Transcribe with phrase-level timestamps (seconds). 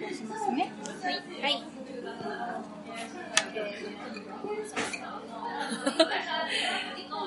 [0.00, 0.72] 行しますね。
[1.02, 1.14] はい。
[1.42, 1.62] はい。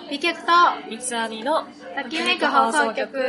[0.10, 0.52] 美脚と、
[0.90, 1.64] 三つ編みの
[2.04, 3.20] ときめく放送局。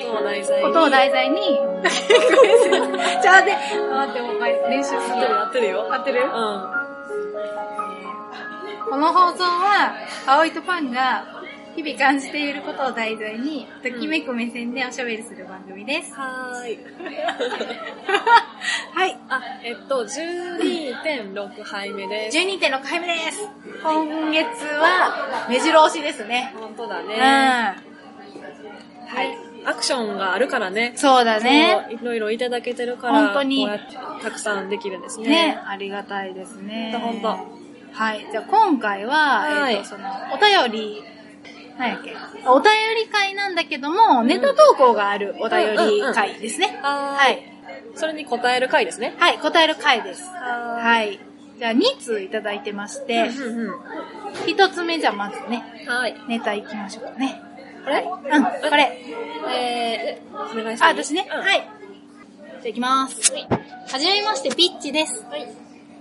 [0.03, 0.63] ことを題材に。
[0.63, 1.63] ことを題材に、ちょ、
[3.31, 4.21] 待って、
[4.69, 5.23] 練習する。
[5.23, 5.87] やってるよ。
[5.93, 6.23] 合ってる？
[6.23, 6.31] うん。
[8.91, 9.95] この放送は、
[10.27, 11.25] 葵とパンが
[11.77, 16.13] 日々感じていることを題材に、ときめく目線でおしゃべりする番組です。
[16.15, 16.79] はーい。
[18.93, 19.17] はい。
[19.29, 22.37] あ、えっと、12.6杯目です。
[22.37, 23.49] 12.6回目です。
[23.83, 26.53] 今月は、目白押しですね。
[26.59, 27.90] 本当だうん。
[28.61, 28.73] ね。
[29.07, 29.37] はい。
[29.65, 30.93] アクションがあるからね。
[30.97, 31.87] そうだね。
[31.91, 33.69] いろいろいただけてるから、本当に
[34.23, 35.29] たくさんできるんですね。
[35.29, 36.97] ね、ありがたいですね。
[36.99, 37.61] ほんとほん
[37.93, 38.27] はい。
[38.31, 41.03] じゃあ今回は、はいえっと、その、お便り、
[41.77, 42.17] 何やっけ？
[42.47, 46.79] お便り会なんだけども、ネタ投稿があるお便り会ですね。
[46.83, 47.17] は。
[47.17, 47.39] はいい。
[47.97, 49.15] それに答える回ですね。
[49.19, 50.23] はい、答える回です。
[50.25, 51.19] ははい。
[51.59, 53.29] じゃあ2通いただいてまして、い。
[53.29, 53.75] うんうん
[54.47, 56.15] 1つ目じゃあまずね、はい。
[56.29, 57.43] ネタ行きましょうかね。
[57.85, 58.03] これ？
[58.03, 58.99] うん、これ？
[59.53, 60.85] えー、お願いします。
[60.85, 61.27] あ、私ね。
[61.31, 61.61] うんはい。
[61.61, 61.69] じゃ
[62.63, 63.33] あ行きます。
[63.93, 65.25] はじめまして、ピッチです。
[65.31, 65.49] はい。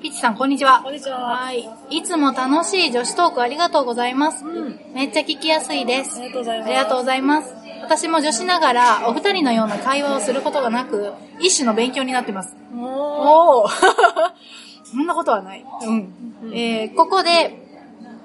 [0.01, 0.93] ピッチさん、こんにちはこん。
[0.93, 1.17] にちは。
[1.37, 1.69] はい。
[1.89, 4.45] いつも楽しい女子トークありがとうございます。
[4.45, 4.79] うん。
[4.93, 6.19] めっちゃ聞きやすいです。
[6.19, 6.67] ありがとうございます。
[6.67, 7.53] ありがとうございます。
[7.81, 12.55] 私も女子ながら、お二人のような会話をすることがなく、一種の勉強になってます。
[12.75, 13.67] おおお
[14.83, 15.65] そんなことはない。
[15.83, 16.13] うん。
[16.53, 17.58] えー、ここで、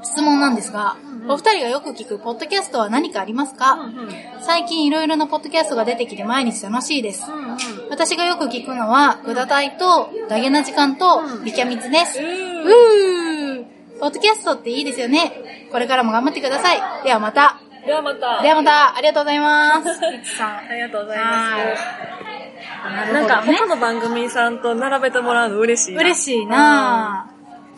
[0.04, 4.08] 質問なんですが、お二人がよく聞くポッドキャストは何かありますか、うんうん。
[4.42, 7.24] 最近いろいろなポッドキャストが出てきて毎日楽しいです。
[7.30, 7.58] うんうん。
[7.90, 12.20] 私がよく聞くのは、グダタイと、ダゲな時間とう、んビキャミツです。
[12.20, 13.64] ううーー
[14.00, 15.68] ポッドキャストっていいですよね。
[15.72, 17.04] これからも頑張ってください。
[17.04, 17.58] ではまた。
[17.86, 18.42] ではまた。
[18.42, 20.00] ではまた、ありがとうございます。
[20.00, 20.56] ピッチさん。
[20.58, 23.10] ありがとうございはます。
[23.10, 26.00] いなんか、ね他の番組さんと並べてもらうの嬉しいな。
[26.00, 27.33] 嬉しいなぁ。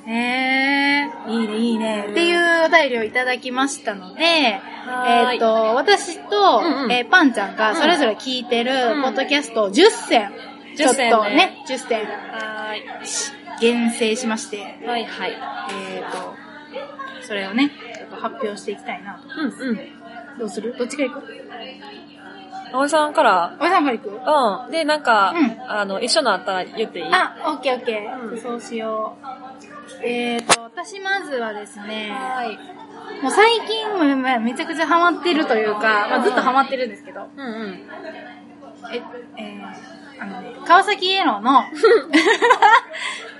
[0.07, 2.07] へえー、いいね、いいね。
[2.11, 6.93] っていうお便りをいただきましたので、えっ、と、私と、うんうん。
[6.93, 9.03] えーパンちゃんがそれぞれ聞いてるうん。
[9.03, 10.33] ポッドキャストを10選、
[10.77, 12.07] ちょっ10選ねとね、10選。
[12.07, 12.75] は
[13.61, 14.59] 厳選しまして。
[14.87, 15.33] はいはい。
[15.33, 16.35] えっ、と、
[17.27, 19.23] それをね、ちょっと発表していきたいなと。
[19.29, 20.39] うんうん。
[20.39, 20.77] どうする？
[20.79, 21.27] どっちから行く
[22.77, 24.09] 葵さんから、おじさんから行く？
[24.11, 24.71] うん。
[24.71, 27.05] で、なんか、うんあの、一緒のあったら言っていい？
[27.11, 28.31] あ、オッケーオッケー。
[28.31, 29.17] うんそうしよ
[30.03, 30.05] う。
[30.05, 32.59] えっ、と、私まずはですね、はい。
[33.23, 37.89] もう最近もめめちゃくちゃハマってるというか、まあ、ずっとハマってるんですけど、うんうん。
[38.93, 39.03] え、
[39.39, 41.63] えー、あのね、川崎イエローの、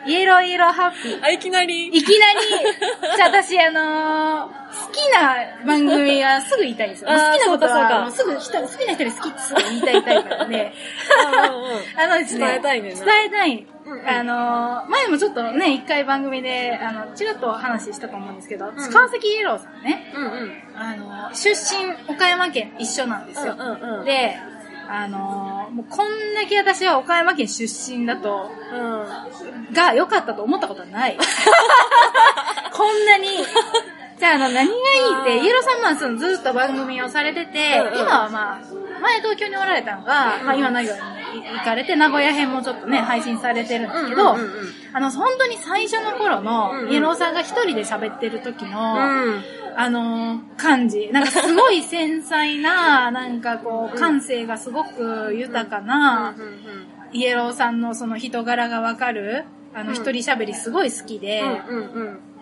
[0.07, 1.23] イエローイエローハッピー。
[1.23, 2.41] あ、いきなりいきなり、
[3.17, 7.09] じゃあ私あのー好きな番組はすぐ言いたいんですよ。
[7.09, 10.73] 好きなことはすぐ人、好きな人に好きってすぐ言いたいタイプなんで、
[11.97, 13.67] あのですね、伝えたいね伝えたい。
[14.07, 20.53] あのー前もちょっとね、一回番組で、あの、ちらっと話したと思うんですけど、ん川崎イエローさんね、うんうん。
[20.77, 20.97] あ
[21.29, 23.55] の、出身、岡山県一緒なんですよ。
[23.57, 24.37] うんうんうんで、
[24.89, 29.75] あの、もうこんだけ私は岡山県出身だと、うん。
[29.75, 31.19] が良かったと思ったことはない。
[32.73, 33.29] こんなに。
[34.19, 38.59] じゃあ、あの、何がいいって、イエローさんはそのずっと番組をされてて、うんうん今はまあ、
[39.01, 49.45] 前東京におられたのが、まあ今のように行かれて、名古屋編もちょっとね、配信されてるんですけど、うんうんうんうんあの、本当に最初の頃うんのう、んイエローさんが一人で喋ってる時の、うん。
[49.77, 51.11] あのー感じ。
[51.13, 56.35] なんかすごい繊細な、 なんかこう、感性がすごく豊かな、
[57.13, 59.45] イエローさんのその人柄がわかる、
[59.75, 61.43] あの、うん一人喋りすごい好きで、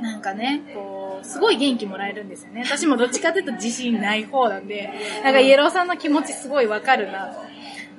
[0.00, 2.62] なんかね、こう、すごい元気もらえるんですよね。
[2.64, 4.90] 私もどっちかというと自信ない方なんで、
[5.24, 7.40] なんかイエローさんの気持ちすごいわかるなと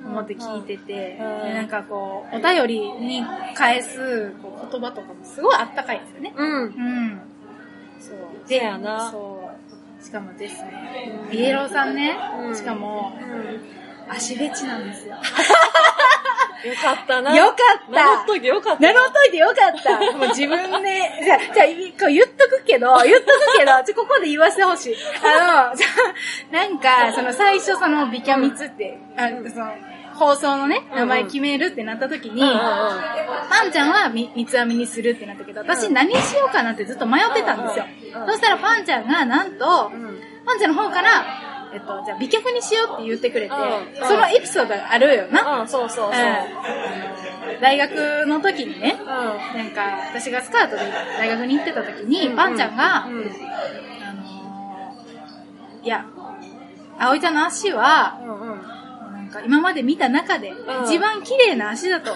[0.06, 3.24] 思って聞いてて、うんでなんかこう、お便りに
[3.54, 6.32] 返すこう言葉とかもすごいあったかいですよね。
[6.36, 6.46] うん。
[6.46, 6.62] うん。
[6.62, 7.20] うん。
[7.98, 8.18] そう。
[8.46, 9.50] そやなそ
[10.00, 10.04] う。
[10.04, 13.12] しかもですね、イエローさんね、うんしかも、
[14.08, 15.16] 足フェチなんですよ。
[16.64, 17.36] よかったな。
[17.36, 18.92] よかった名乗っといてよかったな。
[18.92, 20.16] 名乗っといてよかった。
[20.16, 21.66] もう自分で、じゃあ、じゃあ、
[21.98, 24.96] こう言っとくけど、 言っとくけど、ちょ、ここで言わせてほしい。
[25.22, 25.86] あの、じゃ
[26.50, 29.72] あなんか、その最初そのビキャミツって、あその、
[30.16, 37.84] 放送のね、うん名前決めるってなった時に、パンちゃんはみ三つ編みにするってなったけど、私何しようかなってずっと迷ってたんですよ。
[38.26, 41.26] そしたらパンちゃんがなんと、うんパンちゃんの方から、
[41.74, 45.62] えっと、じゃあ美脚にしようって言ってくれてうん、そのエピソードがあるよな。
[45.62, 46.10] うん、そうそうそう。
[46.10, 46.16] うん
[47.60, 49.06] 大学の時にね、うん。
[49.06, 50.82] なんか、私がスカートで
[51.18, 53.30] 大学に行ってた時に、うんパンちゃんが、うん。
[54.02, 56.04] あのーいや、
[56.98, 58.75] 葵ちゃんの足は、うんうん。
[59.40, 60.54] か今まで見た中で、ん
[60.84, 62.12] 一番綺麗な足だと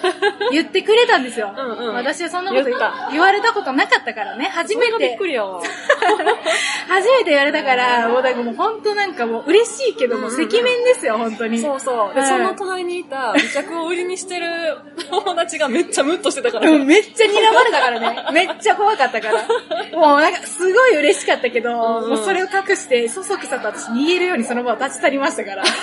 [0.50, 1.54] 言ってくれたんですよ。
[1.56, 2.64] うんうん私はそんなこと
[3.12, 5.62] 言われたことなかったからね、初めそれがびてっくりやわ。
[6.88, 11.60] 初めて言われたから、もうなんかもう本当なんかもう嬉しいけども、赤面ですよ、本当に。
[11.60, 12.14] そうそう。
[12.14, 14.78] で、うんその隣にいた美脚を売りにしてる
[15.10, 16.70] 友達がめっちゃムッとしてたから。
[16.70, 18.24] うんめっちゃ睨まれたからね。
[18.32, 19.44] めっちゃ怖かったから。
[19.98, 25.64] もうなんかすごい嬉しかったけど、もうそれを隠して、そそくさと私逃げるようにその場を立ち去りましたから。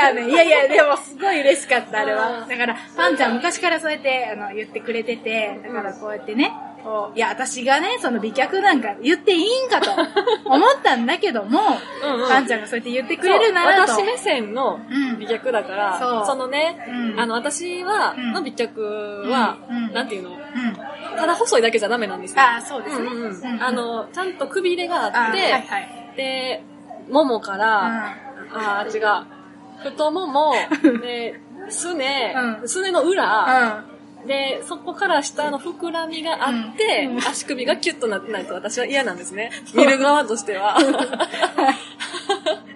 [0.00, 0.30] やねん。
[0.30, 2.44] いやいや、でもすごい嬉しかった、あれうは。
[2.44, 6.52] んだから、パンちゃん昔からそうやって、あの、言ってくれてて、だからこうやってね、
[6.82, 9.90] こう、いや、私がね、その美脚なんか言っていいんかと
[10.44, 11.60] 思ったんだけども、
[12.02, 13.92] うんうんパンちゃんがそうやって言ってくれるならと。
[13.92, 19.56] 私目線のうん美脚だから、そうそのね、うんあの、私は、うんの美脚は、
[19.92, 20.30] なんていうの？
[20.30, 20.36] うん。
[21.16, 22.40] ただ細いだけじゃダメなんですよ。
[22.42, 23.06] ああ、そうですね。
[23.06, 26.12] うんうんうんあ、の、ちゃんとくびれがあって、あはいはい。
[26.16, 26.62] で、
[27.10, 28.14] ももから、
[28.52, 29.26] あー違う。
[29.90, 30.52] 太もも、
[31.02, 33.84] で、すね、うんすねの裏、
[34.22, 34.26] うん。
[34.26, 39.50] で、そこから下の膨らみがあって、うん足首がキュッとなってないと私は嫌なんですね。
[39.74, 40.74] 見る側としては。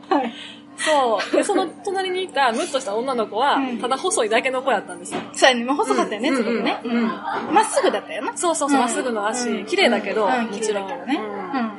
[0.09, 0.33] はい。
[0.77, 1.37] そう。
[1.37, 5.21] で、その隣にいたムッとした女の子はうん、ただ細いだけの子やったんですよ。
[5.33, 6.81] そうやね、もう細かったよね、うんすごくね。
[6.85, 7.07] うんうん
[7.53, 8.37] まっすぐだったよな。
[8.37, 10.89] そうそうそう、まっすぐの足、綺麗だけど、うん、も綺ちろん。
[10.89, 11.21] ね。
[11.53, 11.73] うんうん。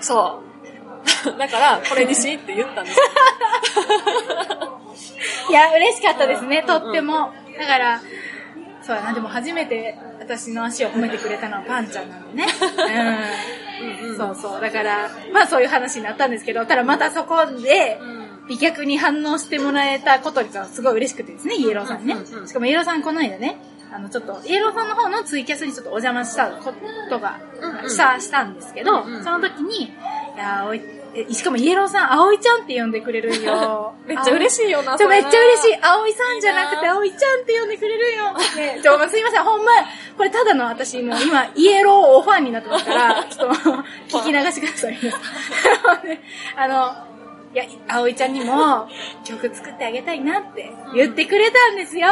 [0.00, 0.49] そう。
[1.38, 3.04] だから、これにしって言ったんですよ。
[5.50, 7.32] いや、嬉しかったですね、うんとっても。
[7.58, 8.00] だから、
[8.82, 12.46] そうやな、でも初めて私の足を褒めてくれたのはパンちゃんなんでね。
[14.02, 14.16] うん。
[14.16, 14.60] そうそう。
[14.60, 18.20] だから、まあそういう話になったんですけど、ただまたそこで、うん
[18.50, 22.16] 美脚に反応してもらえたことがすごい嬉しくてですね、イエローさんにね。
[22.46, 23.58] しかもイエローさんこの間ね、
[23.92, 26.72] あの、ちょっと、イエローさんの方のツイキャスにちょっとお邪魔したこ
[27.08, 27.38] とが、
[27.86, 29.92] した、したんですけど、その時に、
[30.34, 30.80] いや、おい、
[31.14, 33.94] えしかもイエローさん、葵ちゃんって呼んでくれるんよ。
[34.06, 35.78] めっちゃ嬉しいよな、ちょ、めっちゃ嬉しいい。。
[35.80, 38.32] 葵さんじゃなくて、葵ちゃんって呼んでくれるよ。
[38.56, 39.72] ね、ちょ、すいません、ほんま、
[40.16, 44.98] これただの私、もう今、イエローおファンになってますから、 ちょっと、聞き流してください。
[46.56, 46.94] あの、
[47.52, 48.88] いや、葵ちゃんにも、
[49.24, 52.08] 曲作ってあげたいなって言ってくれたんですよ。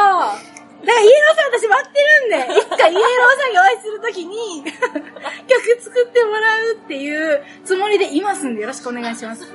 [0.85, 3.03] だから、イエローさん私待ってるんで、いつかイエロー
[3.41, 9.45] さんにお会いするときに、曲作ってもらうっていうつもりでいますんで、よろしくお願いします。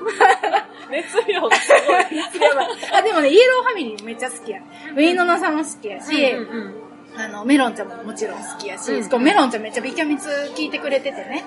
[0.90, 2.42] 熱量がすごい。
[2.42, 4.60] やばいあ、でもね、イエローファミリーめっちゃ好きや。
[4.92, 6.74] ウィンノナさんも好きやし、うんうん
[7.16, 11.44] あの、メロンちゃんももちろん好きやし、うんしかもメロンちゃんめっちゃビキャミツ聞いてくれててね。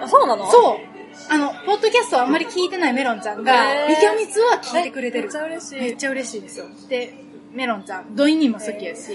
[0.00, 0.46] あ、そうなの？
[0.46, 0.50] う。
[0.50, 0.78] そう
[1.30, 5.38] あの、ポッドキャストあんまり聞いてないメロンちゃんが、ビキャミツは聞いてくれてるめっち。
[5.38, 5.80] ゃ嬉しい。
[5.80, 6.66] めっちゃ嬉しいですよ。
[6.88, 7.14] で、
[7.54, 9.14] メロンちゃん、ドインニも好きやし、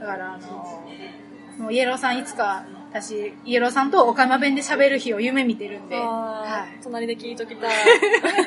[0.00, 0.84] だからあの、
[1.58, 7.70] もうイエローさんいつか、私、イエローさんと岡山弁で喋る日を夢見てるんで、あはー隣で聞いときたい。
[7.70, 7.74] い。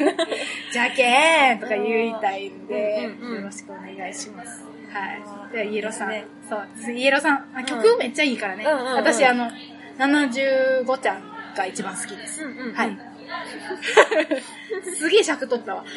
[0.72, 4.63] じゃけーんとか言いたいんで、うんうんうんよろしくお願いします。
[4.91, 5.53] はい。
[5.53, 8.65] では、イエローさん、ねそう、イエローさん、あ曲めっちゃいいからね。
[8.65, 9.50] うんうんうん私、あの、
[9.98, 11.22] 75ちゃん
[11.55, 12.43] が一番好きです。
[12.43, 12.98] うんうんうんはい。
[14.98, 15.84] すげえ尺取ったわ。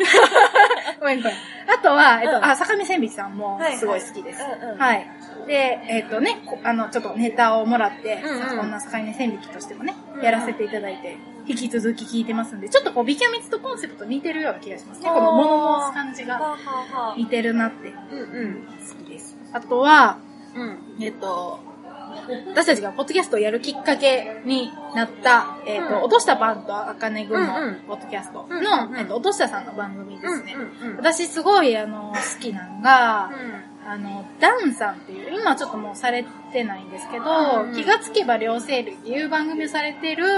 [1.03, 1.35] ごめんごめん。
[1.35, 4.39] あとは、えっと、うんあ、坂見千匹さんもすごい好きです。
[4.41, 5.07] うんうんはい。
[5.49, 11.17] で、えっとね、こあの、ちょっとネタをもらって、うんうんこんな坂見千匹としてもねやらせていただいて、
[11.49, 15.11] 引き続き聞いてますんで、ちょっとこう、ビキャミツとコンセプト似てるような気がしますね。
[15.11, 16.57] この物申す感じが
[17.17, 18.67] 似てるなってうんうん。
[18.67, 19.37] 好きです。
[19.53, 20.19] あとは、
[20.55, 20.79] うん。
[21.01, 21.59] えっと、
[22.49, 26.03] 私たちがポッドキャストをやるきっかけになった、えっと、うん。
[26.03, 27.75] 落としたパンとあかねぐのうんうん。
[27.87, 28.97] ポッドキャストうんうんの、うん。
[28.99, 30.55] えっと、落としたさんの番組ですね。
[30.55, 30.97] うんうんうん。
[30.97, 37.25] 私すごい、あの、好きなのが、うあの、ダンさんっていう、今ちょっともうされてないんですけど、
[37.65, 40.29] うん気がつけば両生類っていう番組をされてる、ん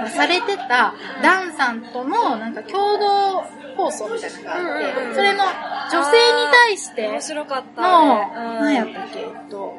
[0.00, 0.10] うん。
[0.10, 3.42] されてたダンさんとのなんか共同
[3.76, 5.08] 放送みたいなのがあっうんうんうん。
[5.10, 6.12] て、それの女性に
[6.52, 7.82] 対して面白かった。
[7.82, 9.74] 何やったっけ、えっと、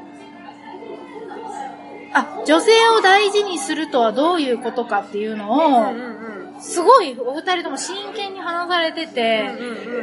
[2.14, 5.94] あ、女性を大事にするとはどういうことかっていうのを。
[6.60, 9.48] すごいお二人とも真剣に話されてて、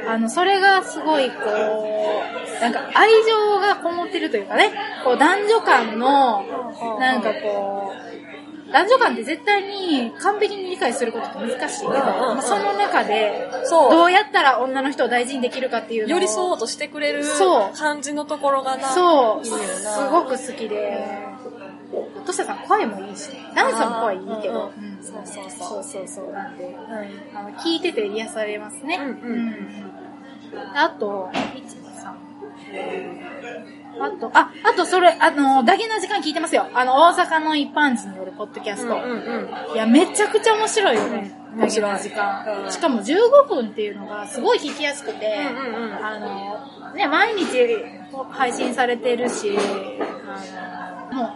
[0.09, 4.73] あの、それがすごいこう、なんか愛情がこもってるというかね、
[5.05, 6.45] こう男女間の、
[7.01, 7.93] なんかこ
[8.69, 13.91] う、男女間って絶対に完璧に理解することって難しいけど、まあその中で、そう。
[13.91, 17.25] どうやったら女の人を大事にできるかっていうのを寄り添おうとしてくれる
[17.77, 18.89] 感じのところがな。
[18.89, 19.53] そう、す
[20.11, 21.34] ごく好きで、
[22.25, 26.71] としたさん声もいいしね、ダンさんも声いいけど、そうそうそうそうそうなんで、う。
[26.71, 27.39] ん。
[27.39, 28.97] あの、聞いてて癒されますね。
[28.97, 30.05] うんうん
[30.75, 32.15] あと、1、2、3。
[34.01, 36.67] あと、あ、あとそれ、あの、ダゲな時間聞いてますよ。
[36.75, 39.75] あの、大阪の一般人によるポッドキャスト。
[39.75, 41.37] いや、めちゃくちゃ面白いよね。
[41.55, 41.61] うん。
[41.61, 47.45] 面白いダゲな時間、うんしかも15分っていうのがすごい聞きやすくて、あの、ね、毎日
[48.31, 51.31] 配信されてるし、あの、もう、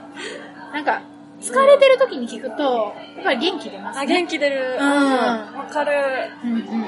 [0.73, 1.01] なんか、
[1.41, 4.07] 疲れてる時に聞くと、やっぱり元気出ますあ、ね。
[4.09, 4.77] 元気出る。
[4.79, 5.93] うんわかる。
[6.45, 6.87] うんうん。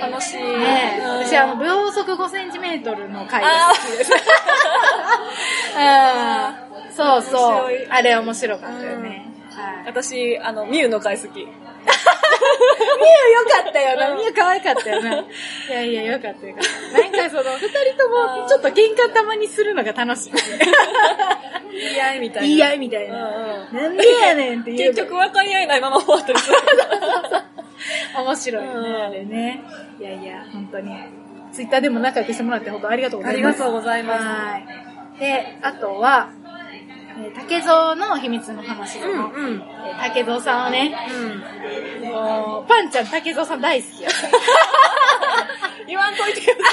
[0.00, 0.36] 楽しい。
[0.42, 4.12] ねえ、うん私あの、秒速5センチメートルの回があ好きです。
[4.12, 4.14] う
[6.90, 6.92] ん。
[6.92, 7.86] そうそう。
[7.90, 9.33] あれ面白かったよね。
[9.64, 9.86] はい。
[9.86, 11.36] 私、あの、ミュウの回好き。
[11.36, 11.54] みゆよ
[13.64, 14.14] かったよな。
[14.14, 15.18] みゆ可愛かったよな。
[15.20, 15.24] い
[15.70, 17.02] やいや、よかったよかった。
[17.02, 20.32] なんかその、二人とも、ちょっと喧嘩たまにするのが楽しい。
[21.72, 22.48] 言い合いみたいな。
[22.48, 23.28] 言い合いみたいうんな。
[23.72, 23.76] うん。
[23.76, 24.78] なんでやねんっていう。
[24.92, 26.56] 結局分かり合えないまま終わったりする。
[28.16, 29.62] 面白いよね、うんあれね。
[30.00, 30.94] いやいや、本当に。
[31.52, 33.62] ツイッターでも仲良くしてもらって本当ありがとうございます。
[33.62, 34.58] ありがとうございますは
[35.16, 35.20] い。
[35.20, 36.43] で、あとは、えー
[37.36, 39.62] 竹蔵の秘密の話でも、うんうん。
[39.86, 40.96] えー竹蔵さんをね、
[42.02, 42.08] うん。
[42.10, 44.08] もう、パンちゃん竹蔵さん大好きや。
[45.86, 46.40] 言わんといて。
[46.40, 46.64] そうか、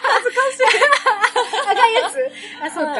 [0.00, 1.70] 恥ずかしい。
[1.70, 2.30] 赤いやつ
[2.64, 2.94] あ、そうか。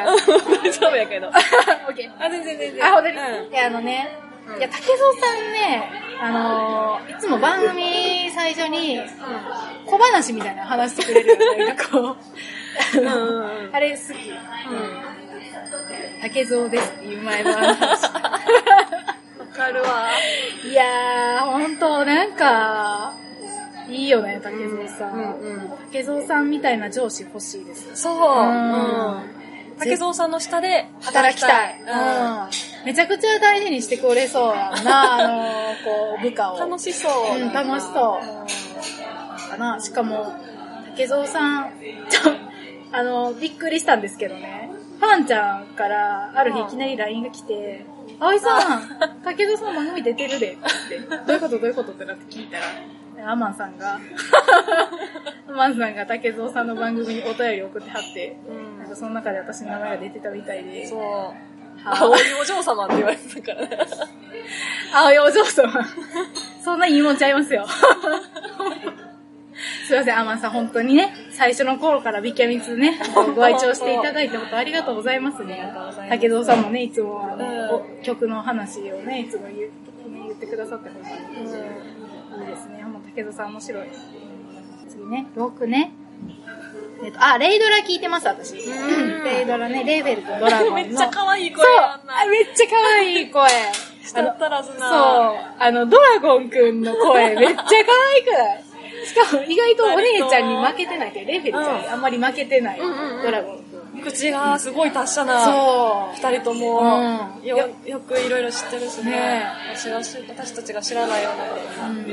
[0.63, 1.29] 大丈夫やけど。
[1.29, 2.25] オッケー。
[2.25, 2.85] あ、全然全然。
[2.87, 4.17] あ、ほんとに、うんいや、あのね、
[4.47, 5.91] うんいや、竹蔵さんね、
[6.21, 9.01] あのーいつも番組最初に、
[9.87, 11.67] 小話みたいなの話してくれるよね。
[11.67, 12.17] なんかこう、
[13.73, 14.31] あれ好き。
[14.31, 15.22] うん。
[16.23, 18.03] 竹蔵ですっていう前の話。
[18.03, 18.11] わ
[19.53, 20.11] かるわ。
[20.65, 23.15] いやー、ほんと、なんか、
[23.89, 25.13] いいよね、竹蔵さん。
[25.13, 25.71] うんうん。
[25.87, 27.91] 竹蔵さんみたいな上司欲しいです。
[27.95, 28.45] そう。
[28.45, 28.77] んう
[29.19, 29.43] ん。
[29.79, 31.81] 竹蔵さんの下で働きたい。
[31.81, 31.89] うん。
[31.89, 31.93] う
[32.47, 32.51] ん。
[32.85, 34.55] めちゃくちゃ大事にしてくれそう
[34.85, 36.59] な、 あのー、こう、部下を。
[36.59, 37.39] 楽しそう。
[37.39, 39.51] うん、楽しそう。
[39.51, 39.81] かな。
[39.81, 40.35] しかも、
[40.91, 41.73] 竹蔵さん、
[42.09, 42.33] ちょ、
[42.93, 44.71] あの、びっくりしたんですけどね。
[45.03, 47.85] パンちゃんから、ある日いきなり LINE が来て、
[48.21, 48.89] 葵さん、
[49.25, 50.57] 竹蔵さんの番組出てるで、っ
[50.89, 50.99] て。
[51.27, 51.59] どういうこと？
[51.59, 51.91] どういうこと？
[51.91, 52.59] ってなって聞いた
[53.21, 53.99] ら、アマンさんが、
[55.49, 58.79] アマンさんが竹蔵さんの番組にお便り送ってはって、うん。
[58.79, 61.01] なんかその中で私の名前が出てたみたいで、そう。
[61.01, 61.35] は
[61.85, 63.79] 青いお嬢様って言われてたからね。
[64.95, 65.85] 青いお嬢様。
[66.63, 67.67] そんないいもんちゃいますよ。
[69.87, 72.99] すいません、アマンさん、本当にね、最初の頃からビキャミツね、
[73.35, 75.73] ご愛聴していただいて、本当ありがとうございますね。
[76.09, 79.69] 竹蔵さんもね、いつもあの、うんお曲の話をね、いつも言
[80.31, 82.85] ってくださって、本当に、いいですね。
[82.85, 83.89] もう竹蔵さん面白い。
[84.89, 85.93] 次ね、6ね。
[87.05, 88.53] えっと、あ、レイドラ聞いてます、私。
[88.55, 90.75] んレイドラね、レーベルとドラゴンの。
[90.77, 93.49] めっちゃ可愛い声んなあめっちゃ可愛い声。
[94.05, 94.89] したったらずな。
[94.89, 94.95] そ
[95.37, 95.55] う。
[95.59, 97.77] あの、ドラゴンくんの声めっちゃ可愛
[98.25, 98.65] くない？
[99.05, 102.81] しかも意外とお姉ちゃんに負けてないけど、レフェルちゃんにあんまり負けてない。
[102.81, 103.63] うんうんうんドラゴン。
[104.03, 105.45] 口がすごい達者な。
[105.45, 106.17] そう。
[106.17, 106.81] 二人とも、
[107.41, 109.11] うんよ、よくいろいろ知ってるしね。
[109.11, 109.43] ね
[109.75, 112.07] 私たちが知らないようなうん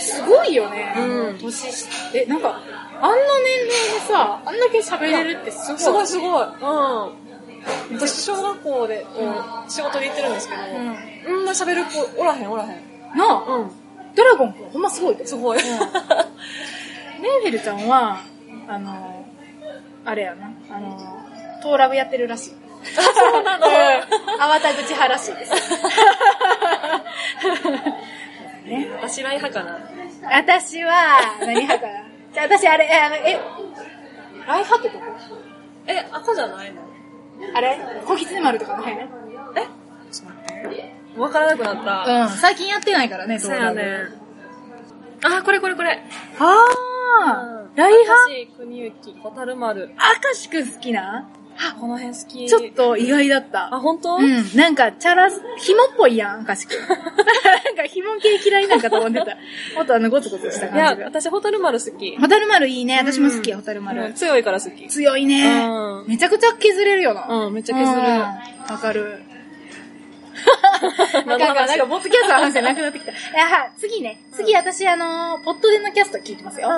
[0.00, 0.94] すごいよね。
[0.96, 2.60] うん年し、え、なんか、
[3.00, 5.78] あんな年齢でさ、あんだけ喋れるってすごい。
[5.78, 6.44] すごいすごい。
[6.44, 7.98] うん。
[7.98, 12.68] 私、小学校で、うん仕事で行ってるんですけど、うんうんな喋る子おらへんおらへん。
[13.16, 13.70] なあ、うん。
[14.14, 15.58] ドラゴンくんほんますごいですごい。
[15.58, 18.20] レーフェルちゃんは、
[18.68, 19.26] あの、
[20.04, 20.98] あれやな、あの、
[21.62, 22.50] トーラブやってるらしい。
[22.84, 23.66] そうなの？
[24.40, 25.52] 泡田口派らしいです。
[28.66, 29.78] ね、私、ライ派かな。
[30.36, 33.38] 私は、何派かなじゃあ私あれ、え、あの、え、
[34.46, 35.04] ライ派ってどこ
[35.86, 36.82] え、赤じゃないの？
[37.54, 37.78] あれ？
[38.06, 39.00] 小狐丸とかの辺？
[39.02, 39.06] え？
[39.06, 40.41] ちょっと待って。
[41.16, 42.24] わからなくなった。
[42.24, 43.56] うん、最近やってないからね、トそう。
[43.56, 44.08] やね。
[45.24, 46.02] あ、これこれこれ。
[46.38, 48.92] あー、ライ派私、国行、
[49.22, 49.88] ホタル丸。
[49.88, 49.94] 明
[50.32, 51.28] 石くん好きな
[51.58, 52.46] あ、この辺好き。
[52.48, 53.74] ちょっと意外だった。
[53.74, 54.16] あ、本当？
[54.16, 54.56] うん。
[54.56, 55.28] なんか、チャラ、
[55.58, 56.80] 紐っぽいやん、かしくん。
[56.88, 56.98] なん
[57.76, 59.36] か、紐系嫌いなんかと思ってた。
[59.76, 61.06] もっとあの、ゴツゴツしたいや感じ、が。
[61.08, 62.16] 私、ホタル丸好き。
[62.16, 62.96] ホタル丸いいね。
[62.98, 64.12] 私も好きや、ホタルうん丸。
[64.14, 64.88] 強いから好き。
[64.88, 65.66] 強いね。
[65.66, 67.26] うんめちゃくちゃ削れるよな。
[67.28, 69.22] うんめっちゃ削れるうんわかる。
[71.26, 73.12] なんか、なんか、ポッドキャストの話じゃなくなってきた。
[73.12, 74.20] いや、次ね。
[74.32, 76.68] 次、私、あの、ポッドでのキャスト聞いてますよ。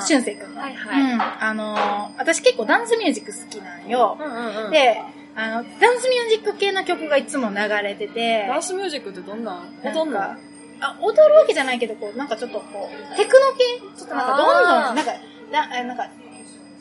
[0.00, 0.54] しゅんせいくん。
[0.54, 1.22] はいはいうん。
[1.40, 4.16] あの、私結構ダンスミュージック好きなんよ。
[4.20, 4.70] うんうんうん。
[4.70, 5.02] で、
[5.34, 10.18] あの、ダンスミュージック系の曲がいつも流れてて、ダンスミュージックってどんな踊んの？
[10.20, 10.36] か
[10.80, 13.98] あ、踊るわけじゃないけど、こう、なんかちょっとこう、テクノ系？
[13.98, 15.12] ちょっとなんかどんどん、なんか、
[15.50, 16.06] なあなんか、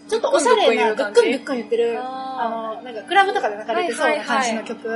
[0.09, 4.89] ちょっとおしゃれな、グックングックン言ってる、ああの、なんかクラブとかで流れてそうな感じの曲。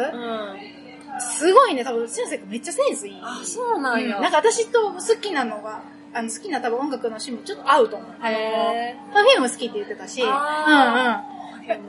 [1.15, 1.22] うん。
[1.22, 3.19] すごいね、多分、しゅんせいくんめっちゃセンスいい。
[3.22, 4.17] あ、そうなんや。
[4.17, 5.81] うんなんか私と好きなのが、
[6.13, 8.10] あの、好きな多分音楽の趣味ちょっと合うと思う。
[8.22, 10.34] あの、へパフューム好きって言ってたし、うんうん。
[10.34, 11.24] あ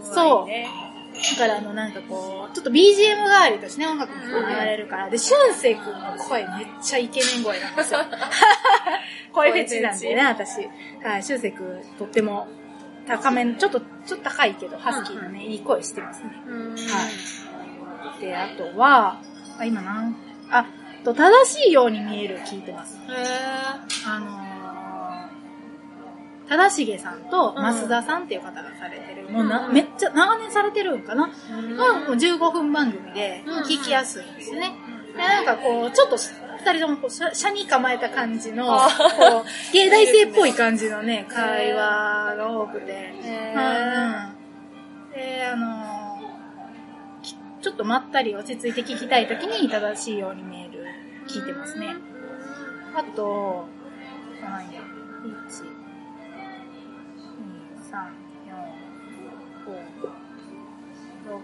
[0.03, 0.69] そうね。
[1.39, 5.11] だからあの、なんかこう、ちょっと BGM 代わりとしてね、音楽も流れるから。
[5.11, 8.01] で、しゅんせいくんの声めっちゃイケメン声なんですよ。
[9.33, 10.69] 声フェチなんでね、私。
[11.03, 12.49] はい、しゅんせいくんとっても
[13.07, 16.31] 高めの、ちょっと、ちょっと高いけど、ハスキーなね、いい声してますね。
[16.47, 16.71] うん。
[16.71, 16.81] はい。
[18.21, 19.21] で、あとは、
[19.59, 20.17] あ、今なん、
[20.51, 20.67] あ、
[21.05, 22.99] と、正しいように見える聞いてます。
[23.09, 23.13] へ
[24.07, 27.65] あのー、正しげさんとうん。
[27.65, 34.73] 増田さんっていう方がされてる、もうな、うんめっちゃ長年されてるんかな、ぇまあ、もう15分番組でうん聞きやすいんですよね。
[35.17, 42.93] で、なんかこう、ちょっと二人ともこう、車車に構えた感じの、こあう、芸大生っぽい感じのね、会話が多くて。
[42.93, 45.13] へうん。
[45.15, 45.96] で、あのーき
[47.67, 50.87] ちょっとまったり落ち着いて聞きたいときに正しいように見える、
[51.27, 51.97] 聞いてますね。
[52.95, 53.67] あと、
[54.41, 54.83] 何や、
[55.25, 55.35] 1、2、
[57.91, 58.07] 3、
[58.47, 58.71] 4、
[59.67, 59.83] 5、
[61.27, 61.43] 6、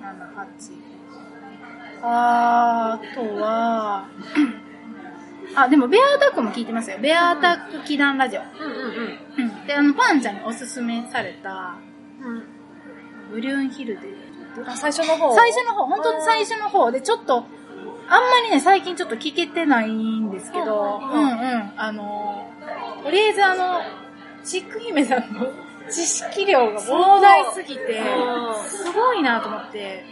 [0.00, 2.04] 7、8。
[2.04, 4.06] あーとは、
[5.56, 6.98] あ、でも、ベアアタックも聞いてますよ。
[7.00, 8.40] ベアアタック祈願ラジオ。
[8.40, 8.78] うんうん
[9.38, 9.48] うん。
[9.48, 9.66] うん。
[9.66, 11.78] で、あの、パンちゃんにおすすめされた、
[12.22, 12.44] うん。
[13.32, 14.23] ブリューンヒルで、
[14.66, 15.34] あ、最初の方？
[15.34, 16.90] 最初の方、本当に最初の方。
[16.90, 17.44] で、ちょっと、
[18.08, 21.72] あんまりね、最近ちょっと聞けてないんですけど、ううんんうん。
[21.76, 22.50] あの、
[23.02, 23.80] とりあえずあの、
[24.44, 25.50] チック姫さんの
[25.90, 30.04] 知識量が膨大すぎてうん、すごいなと思って、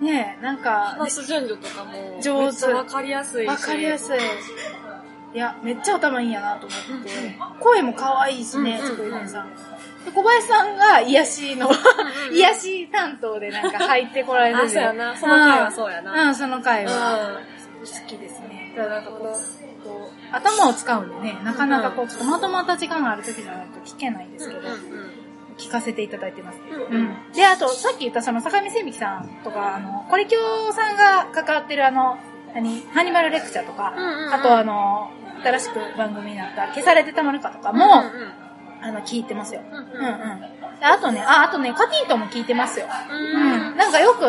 [0.00, 2.66] ねえ、なんか、話す順序とかも、上手。
[2.72, 3.48] わかりやすいし。
[3.48, 3.98] わかりやい。
[3.98, 4.18] すい。
[5.34, 7.10] いや、めっちゃ頭いいんやなと思って、
[7.60, 9.52] 声も可愛いしね、うんチック姫さん。
[10.04, 11.74] で小林さんが癒しの、うん
[12.34, 14.70] 癒し担当でなんか入ってこられるん。
[14.70, 15.16] そうやな。
[15.16, 16.28] その回はそうやな。
[16.28, 17.40] うん、その回は
[17.82, 18.72] う好きですね。
[18.76, 24.64] だからなんかこう、こう頭を使うんでね、なかなかこう、ちょっとまとまった時間がある時じゃないと聞けないんですけど、ん。
[25.58, 26.58] 聞かせていただいてます。
[26.90, 27.32] うんうん。
[27.32, 32.18] で、あと、さっき言ったその坂見千きさんとか、あの、コリキョウさんが関わってるあの、
[32.54, 33.94] 何、ハニマルレクチャーとか、
[34.32, 35.10] あとあの、
[35.42, 38.02] 新しく番組になった消されてたまるかとかも、
[38.84, 39.62] あの、聞いてますよ。
[39.70, 40.78] うんうんうん。
[40.78, 42.86] であとね、あ、あとね、カティントンも聞いてますよ。
[43.10, 43.76] うんうん。
[43.76, 44.20] なんかよく、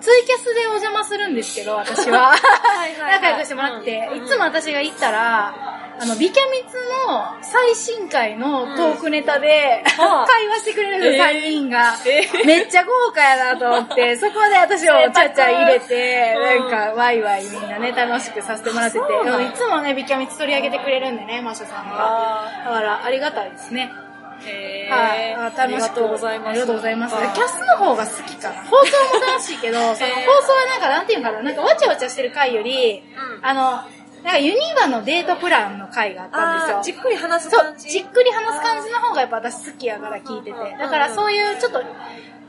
[0.00, 2.34] ツイキャスでお邪魔するんですけど、私は。
[3.10, 5.54] 仲良くしてもらって、うんいつも私が行ったら、
[6.00, 6.76] あの、ビキャミツ
[7.08, 11.94] の最新回のトークネタで、ああ 会話してくれるんですよ、えー3人が。
[12.06, 21.96] えめっちゃ豪華やなと思って、そこで私を ちゃちゃ入れて、うんなんか、ワイワイみんなね、楽しくさせてもらってて、いつもね、ビキャミツ取り上げてくれるんでね、マシャさんが。
[21.98, 23.90] あだから、ありがたいですね。
[24.04, 24.08] ー
[24.48, 25.34] へはい。
[25.36, 25.62] ーあ楽しく。
[25.62, 26.48] ありがとうございます。
[26.50, 27.16] ありがとうございます。
[27.16, 28.54] キャスの方が好きかな。
[28.62, 33.80] 放送も楽しいけど、その 放送はなんか、なんていうのかな、なんかわちゃわちゃしてる回より、うんあの、
[34.28, 36.94] なんかユニバのデートプランの回があったんですよ。
[36.94, 40.76] じっくり話すそう感、じじっくり話す感じの方がやっぱ私好きやから聞いてて。
[40.78, 41.82] だからそういうちょっと、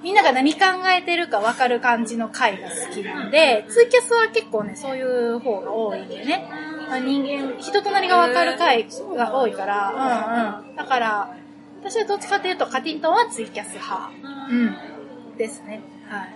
[0.04, 0.60] みんなが何考
[0.94, 6.50] えてるか分かる感じの回が好きなんで、ツイキャスは結構ね、そういう方が多いんでね。
[6.90, 10.76] まあ、人間、人となりが分かる回が多いから、うんうん。
[10.76, 11.34] だから、
[11.82, 14.12] 私はどっちかというと、カティントンはツイキャス派。
[14.50, 15.38] うん。
[15.38, 15.82] ですね。
[16.10, 16.30] はい、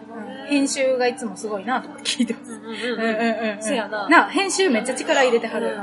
[0.44, 0.48] うん。
[0.48, 2.52] 編集がいつもすごいなと思って聞いてます。
[2.52, 5.78] うんうんうんうんうやなな、編集めっちゃ力入れてはる。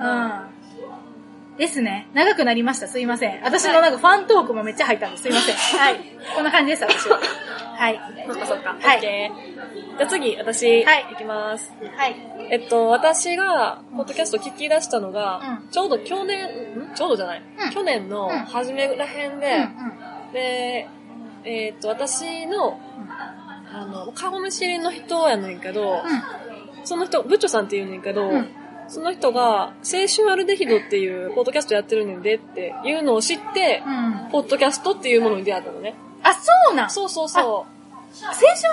[0.00, 1.58] うん。
[1.58, 2.08] ですね。
[2.12, 2.86] 長くなりました。
[2.88, 3.42] すいません。
[3.42, 5.22] 私のなんかファントークもめっちゃ入ったんです。
[5.22, 5.54] すいません。
[5.54, 6.00] はい。
[6.34, 7.18] こんな感じです、私は。
[7.76, 8.00] はい。
[8.26, 8.76] そっかそっか。
[8.80, 11.72] はいじゃあ次、私、はいいきます。
[11.96, 12.14] はい。
[12.50, 16.46] えっと、私が、ポッドキャスト聞き出したのが、うんちょうど去年、
[16.92, 16.94] ん？
[16.94, 19.68] ちょうどじゃない、うん去年のうん初めらへんうんで、
[20.32, 20.88] で、
[21.44, 23.08] えっと、私の、うん。
[23.78, 26.00] あの、顔見知りの人やねんけど、うん。
[26.84, 28.48] その人、ブッチョさんって言うねんけど、うん
[28.88, 34.28] その人が、青春アルデヒドっていう、ポッドキャストやってるねんでっていうのを知って、うん。
[34.30, 35.94] ポッドキャストっていうものに出会ったのね。
[36.22, 36.90] あ、そうなん？
[36.90, 38.14] そうそうそう。
[38.16, 38.24] 先
[38.56, 38.68] 週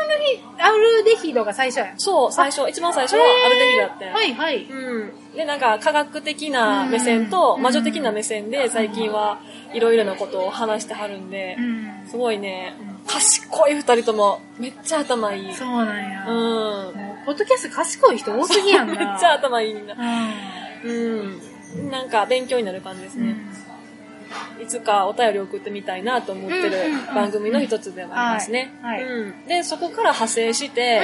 [0.54, 2.00] の日、アルデヒドが最初やん。
[2.00, 4.06] そう、最初、一番最初はアルデヒドだって。
[4.06, 4.64] はいはい。
[4.66, 5.36] うん。
[5.36, 9.40] で、なんか科学的な目線とうん魔女的な目線で最近は
[9.74, 12.08] いろいろなことを話してはるんでう、ん。
[12.08, 12.76] すごいね、
[13.08, 15.54] 賢い二人ともめっちゃ頭いい。
[15.54, 16.26] そうなんや。
[16.28, 16.96] うん。
[16.96, 18.96] もうポッドキャスト賢い人多すぎやんな。
[18.98, 19.96] めっちゃ頭いいみんな。
[20.84, 21.42] ううん。
[21.90, 23.28] なんか勉強になる感じですん。
[23.28, 23.36] ね。
[24.62, 28.74] いつかお便り送ってみたいなと思ってるうん番組の一つでもありますね。
[28.82, 29.06] はい。
[29.48, 31.02] で、そこから派生して、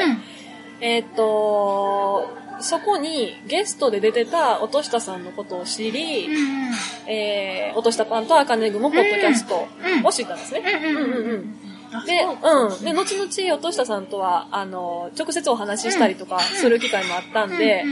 [0.82, 2.30] えーっと、
[2.62, 6.34] そこにゲストで出てた落としたさんのことを知り、うん。
[6.34, 6.72] うん。
[7.08, 9.68] えー、落としたパンとアカネグもポッドキャスト
[10.04, 10.62] を知ったんですね。
[10.84, 12.84] うんうんうんうんうんあで、そううん。
[12.84, 17.84] で、後々、落としたさんとは、あの、直接お話ししたりとかする機会もあったんで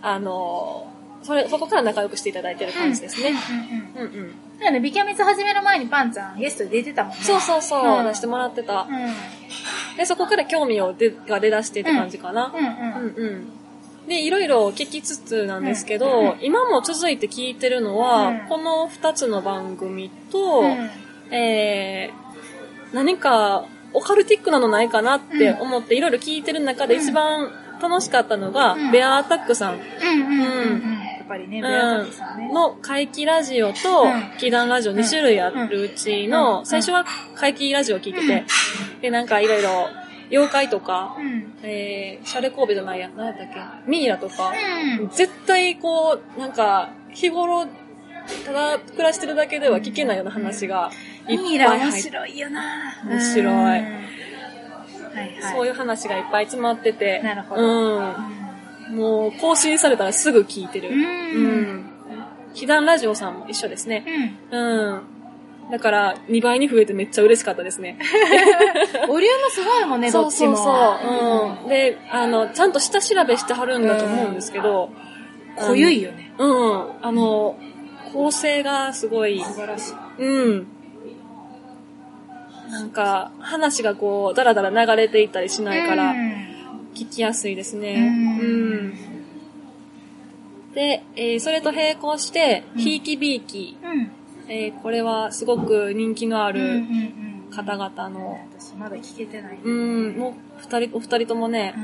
[0.00, 3.30] あの、それ、そこから仲良くしていただいてる感じですね。
[3.94, 4.14] うんうんうん。
[4.14, 4.58] うんうん。
[4.58, 7.22] だよね、ビキャミツ始める前にパンちゃんゲストで出てたもんね。
[7.22, 8.86] そうそうそう、うん出してもらってた。
[8.88, 9.96] うん。
[9.96, 12.52] で、そこから興味を出が出だしてって感じかな。
[12.54, 13.30] うんうんう
[14.04, 14.08] ん。
[14.08, 20.90] で、いろいろ聞きつつなんですけど、うん今も続いて聞いてるのは、うんこの二つの番組と、うん。
[21.34, 22.21] えー、
[22.92, 27.02] 何かオカルティックなのないかなって思っていろいろ聞いてる中でうん。
[27.02, 27.50] 一番
[27.80, 28.90] 楽しかったのが、うん。
[28.92, 29.78] ベアアタックさん。
[29.78, 29.84] や
[31.24, 32.52] っぱりね、ベアタックさんね。
[32.52, 34.38] の怪奇ラジオとうん。
[34.38, 36.30] 奇談ラジオ2種類あるうちうん。
[36.30, 38.44] の、最初は怪奇ラジオ聞いてて、
[39.00, 39.88] で、なんかいろいろ
[40.30, 41.52] 妖怪とか、うん。
[41.62, 43.46] えー、シャレ神戸じゃないや、何やったっ
[43.84, 43.90] け？
[43.90, 44.52] ミイラとか、
[45.00, 45.08] うん。
[45.08, 47.66] 絶対こう、なんか、日頃、
[48.44, 50.90] ただ暮らしてるだけでは聞けないような話が
[51.28, 52.62] いっぱい入って、白いよな
[53.04, 54.12] 面白いうん
[55.12, 55.54] はいはい。
[55.54, 58.00] そういう話がいっぱい詰まってて、なるほどう
[58.92, 58.96] ん。
[58.96, 60.90] もう、更新されたらすぐ聞いてる。
[60.90, 60.92] う。
[60.92, 60.98] うん
[61.78, 61.90] ん。
[62.54, 64.04] 被弾ラジオさんも一緒ですね。
[64.50, 64.58] うん。
[64.58, 65.02] うん。
[65.70, 67.98] だから、2倍に増えてめっちゃ嬉しかったですね。
[69.06, 70.56] ボリュームすごいもんね、どっちも。
[70.56, 71.62] そうそうそう。
[71.64, 71.68] うん。
[71.68, 74.90] で、あの、ちゃんと下調べしてはるんだと思うんですけど、
[75.56, 76.32] 濃ゆいよね。
[76.38, 76.90] うん。
[77.02, 77.56] あの、
[78.12, 79.94] 構成がすごい、素晴らしい。
[80.22, 80.66] うん。
[82.70, 86.52] なんか、話がこう、だらだら流れていったりしないからう、ん
[86.94, 87.94] 聞きやすいですね。
[87.94, 88.44] うんう
[88.90, 88.94] ん。
[90.74, 93.76] で、えーそれと並行して、うんひいきびいき。
[93.82, 94.10] うん。
[94.48, 97.48] えーこれはすごく人気のあるん。
[97.54, 99.58] 方々の、私まだ聞けてない。
[99.62, 101.74] うん、もう二人、お二人ともね、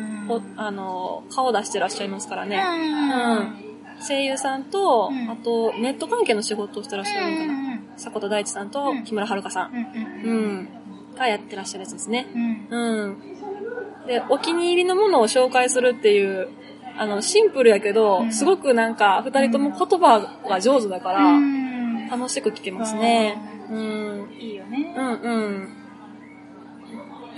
[0.56, 2.56] あの、顔出してらっしゃいますからね。
[2.56, 3.67] うん
[4.06, 7.52] 声優さんと、うんあと、ネット関係の仕事をしてらっしゃるのかな。
[7.52, 9.72] うん迫田大地さんとうん木村遥さん、
[10.24, 10.68] うんうん、
[11.16, 12.28] がやってらっしゃるやつですね。
[12.32, 13.18] うんうん。
[14.06, 16.48] で、お気に入りのものを紹介するっていう、
[16.96, 21.58] あの、シンプルやけど、うんすごくなんか、二人とも言葉が上手だから、うん
[22.08, 23.36] 楽しく聞けますね。
[23.70, 24.30] うん。
[24.40, 24.94] いいよね。
[24.96, 25.77] うんうん。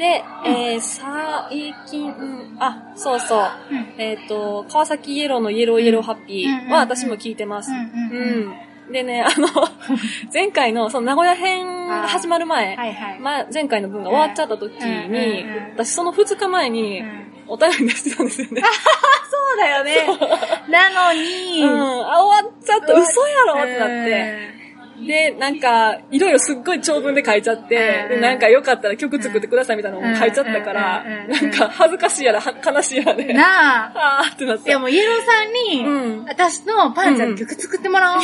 [0.01, 3.41] で、えー、最近、うんあ、そうそう。
[3.71, 7.71] うんえっ、と、川崎イエローのイエローイエローハッピーは私も聞いてます。
[7.71, 7.75] う
[8.89, 8.93] ん。
[8.93, 9.47] でね、あの、
[10.33, 13.21] 前回の、その名古屋編が始まる前、はいはい。
[13.21, 18.63] まあ、前回の分が終わっちゃった時にうん、私その2日前にうんお便り出してたんですよね。
[19.29, 20.07] そうだよね。
[20.69, 22.07] なのに、うん。
[22.07, 22.95] あ、終わっちゃった。
[22.95, 24.60] 嘘やろってなって。
[25.07, 34.21] で、なんか、いろいろすっごい長文で書いちゃって、うんで、なんかよかったら曲作ってくださいみたいなのも書いちゃったからなんか恥ずかしいやら、は悲しいやらで、なあ。
[34.21, 34.69] あーってなって。
[34.69, 38.21] いやもうイエローさんに、うん私のパンちゃんの曲作ってもらおう。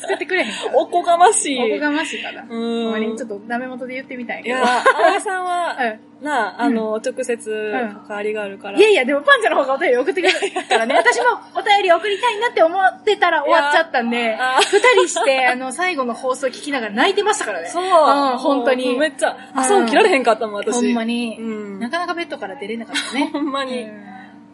[0.00, 1.58] 作ってくれへんかおこがましい。
[1.58, 2.44] おこがましいから。
[2.48, 4.56] うんちょっとダメ元で言ってみたいけど。
[4.56, 5.76] いや、葵さんは、
[6.13, 7.72] うなあ、あの、直接
[8.06, 8.78] 関わりがあるから。
[8.78, 10.96] んいやいや、でもパンちゃんの方がお便り送ってくれるからね。
[10.98, 14.36] 私もお便り送りたいなって思ってたら終わっちゃったんで
[14.72, 17.68] 二人して、あの、最後の放送聞きながら泣いてましたからね。
[17.68, 17.84] そう。
[17.84, 20.76] ん本当にめっちゃ、朝起きられへんかったもん、私。
[20.76, 23.30] ほんまに、うんなかなかベッドから出れなかったね。
[23.30, 23.92] ほんまにう、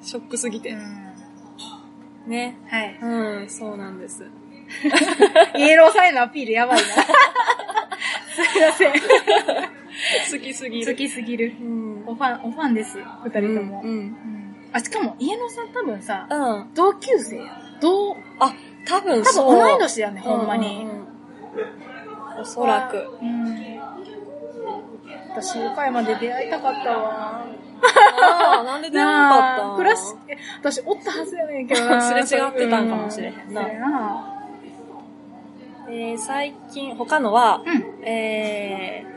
[0.02, 0.72] ショックすぎて。
[0.72, 0.78] ん
[2.26, 2.58] ね。
[2.68, 2.98] はい。
[3.00, 3.06] う
[3.44, 4.26] ん、そうなんです。
[5.56, 6.82] イエローさんへのアピールやばいな。
[8.44, 9.79] すいません。
[10.30, 10.92] 好きすぎる。
[10.92, 11.52] 好きすぎる。
[11.60, 12.04] うん。
[12.06, 12.98] おファン、おファンです。
[13.24, 13.82] 二人とも。
[13.84, 13.90] うん。
[13.90, 14.16] うん
[14.72, 16.74] あ、しかも、家野さん多分さ、うん。
[16.74, 17.60] 同級生や。
[17.80, 18.52] 同、あ、
[18.86, 19.56] 多分多そう。
[19.56, 20.86] 分同い年やね、ほんまに。
[22.40, 23.18] おそらく。
[23.20, 23.80] うん。
[25.30, 27.44] 私、岡山で出会いたかったわ。
[27.82, 29.68] ああ、なんで出会わなかったん？
[29.68, 32.00] なあクラシえ私、おったはずやねんけどな。
[32.02, 34.36] すれ違ってたんかもしれへんなな
[35.88, 38.04] えー、最近、他のは、うん。
[38.04, 39.09] えー、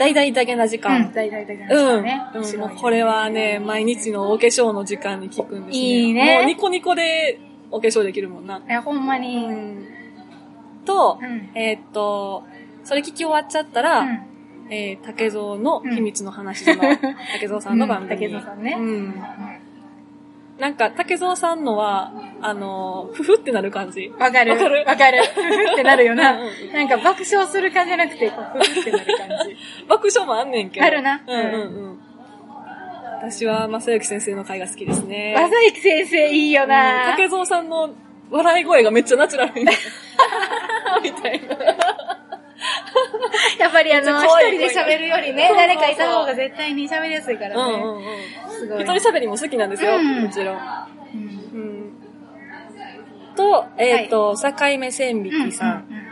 [0.00, 0.82] 大々だけな時うん。
[0.82, 1.12] 間。
[1.12, 2.04] 大々的なうん。
[2.04, 2.22] ね。
[2.34, 5.84] うんうこれはね、毎日のお化粧の時間に聞くんですね。
[5.84, 7.38] いいねもうニコニコで
[7.70, 8.58] お化粧できるもんな。
[8.58, 9.36] いや、ほんまに。
[9.36, 9.88] うん。
[10.86, 12.44] と、うんえーっと、
[12.82, 14.20] それ聞き終わっちゃったら、うん
[14.70, 16.76] えー、竹蔵の秘密の話の
[17.34, 18.12] 竹蔵さんの番組。
[18.14, 19.14] うん竹蔵さんねうん。
[20.60, 24.12] なんか、竹蔵さんのは、あのー、ふふってなる感じ。
[24.18, 24.52] わかる。
[24.52, 25.24] わかるわかる。
[25.34, 26.32] ふふってなるよな。
[26.32, 29.56] うんうんなんか爆笑する感じじゃなくて、こうふふってなる感じ。
[29.88, 30.86] 爆笑もあんねんけど。
[30.86, 31.56] あるなうんうんう
[31.94, 32.00] ん。
[33.16, 35.34] 私は、正幸先生の回が好きですね。
[35.34, 37.12] まさゆき先生いいようんな。
[37.12, 37.90] 竹蔵さんの
[38.30, 39.64] 笑い声がめっちゃナチュラルに。
[41.02, 41.56] みたいな。
[43.58, 47.56] やっぱりあの、一人で喋るよりね誰かいた方が絶対に喋りやすいからね。
[47.56, 48.04] うんうんうん。
[48.50, 48.82] すごい。
[48.82, 50.56] 一人喋りも好きなんですよ、うんもちろん。
[50.56, 51.58] うんう
[53.32, 53.34] ん。
[53.34, 55.86] と、えっ、と、境目千匹さん。
[55.88, 56.10] うんうんうん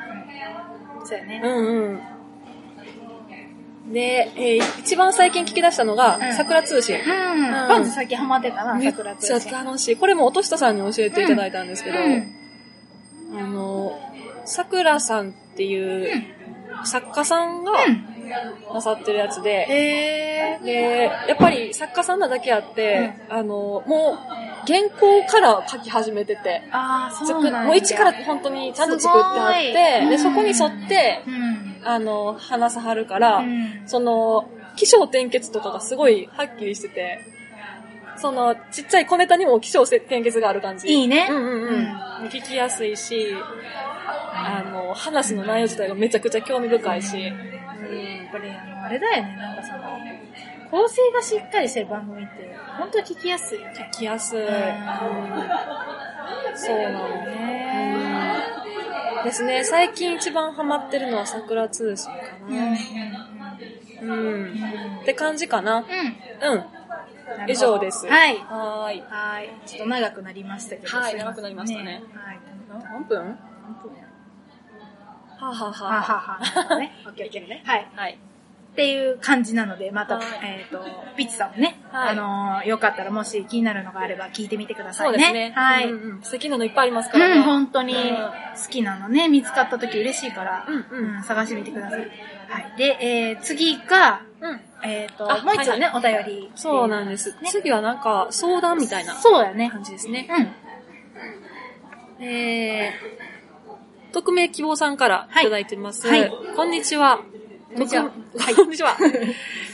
[1.09, 1.41] そうやね。
[1.43, 1.67] うん
[3.87, 3.93] うん。
[3.93, 6.97] で、えー一番最近聞き出したのが、うん桜通信。
[6.97, 7.51] うん。
[7.51, 9.51] パンツ最近ハマってたな、めっ桜通ちゃ信。
[9.53, 9.97] 楽しい。
[9.97, 12.35] これも音下さんに教えていただいたんですけど、うん
[13.39, 13.99] あの、
[14.45, 16.38] 桜さんっていう
[16.85, 17.73] 作家さんが
[18.73, 24.19] なさってるやつで、へで、やっぱり作家さんなだけあって、あの、も
[24.65, 26.77] う原稿から書き始めてて、ー。
[26.77, 27.65] ああ、そうなんだ。
[27.65, 31.81] もう一から本当にちゃんと作ってあって、すごいで、そこに沿って、うん。
[31.85, 37.21] あの、話さはるから、うんその、気象転結とかがすごいはっきりしてて、
[38.17, 40.89] その、ちっちゃい小ネタにも気象転結がある感じ。
[40.89, 41.75] いいねうんうんうん。
[41.75, 43.45] うん聞きやすいし、
[44.09, 47.59] あの、話の内容自体がめちゃくちゃ興味深いし、うん
[48.29, 49.79] やっぱりあの、あれだよね、なんかその、
[50.71, 52.33] 構成がしっかりしてる番組って、
[52.77, 53.59] 本当聞きやすい。
[53.59, 54.39] 聞きやすい。
[54.41, 54.49] うんん
[56.55, 57.35] そうなのね。
[57.35, 58.43] ね
[59.19, 59.65] うんですね。
[59.65, 62.13] 最近一番ハマってるのは桜通信か
[62.49, 62.57] うん。
[62.57, 62.79] な。
[64.03, 64.99] うん。
[65.03, 65.79] って感じかな。
[65.79, 66.51] うん。
[66.53, 66.65] うん。
[67.49, 68.07] 以上です。
[68.07, 68.37] はい。
[68.37, 69.03] はーい。
[69.09, 69.49] はい。
[69.67, 70.97] ちょっと長くなりましたけど。
[70.99, 72.41] はい長くなりましたねはい。
[72.69, 73.19] 何分？
[73.19, 73.98] はあ、
[75.39, 76.79] はあはははは。
[76.79, 76.93] ね。
[77.07, 77.63] オッケーオッケーね。
[77.65, 77.89] はい。
[77.95, 78.19] はい。
[78.73, 80.85] っていう感じなので、また、はいえっ、と、
[81.17, 85.19] ピッチさんもね、はいあのーよかったらもし気になるのがあれば聞いてみてくださいうね。
[85.19, 85.53] そですね。
[85.57, 85.91] はい。
[85.91, 87.41] うんうん素敵なのいっぱいありますうん、からね。
[87.41, 88.31] 本当にうん好
[88.71, 92.01] きなのね、見つかった時嬉しいから、うんうん探してみてください。
[92.01, 92.75] はい。
[92.77, 94.61] で、えー、次が、うん。
[94.85, 96.51] えっ、と、あもう一つね、はいお便り。
[96.55, 97.31] そうなんです。
[97.43, 99.71] ね次はなんか相談みたいなそうだね。
[99.71, 100.29] 感じですね。
[102.19, 102.25] うん。
[102.25, 103.28] えー、
[104.13, 106.07] 匿名希望さんからいただいてます。
[106.07, 107.21] はいはいこんにちは。
[107.75, 108.97] こんにちは匿 こんにちは。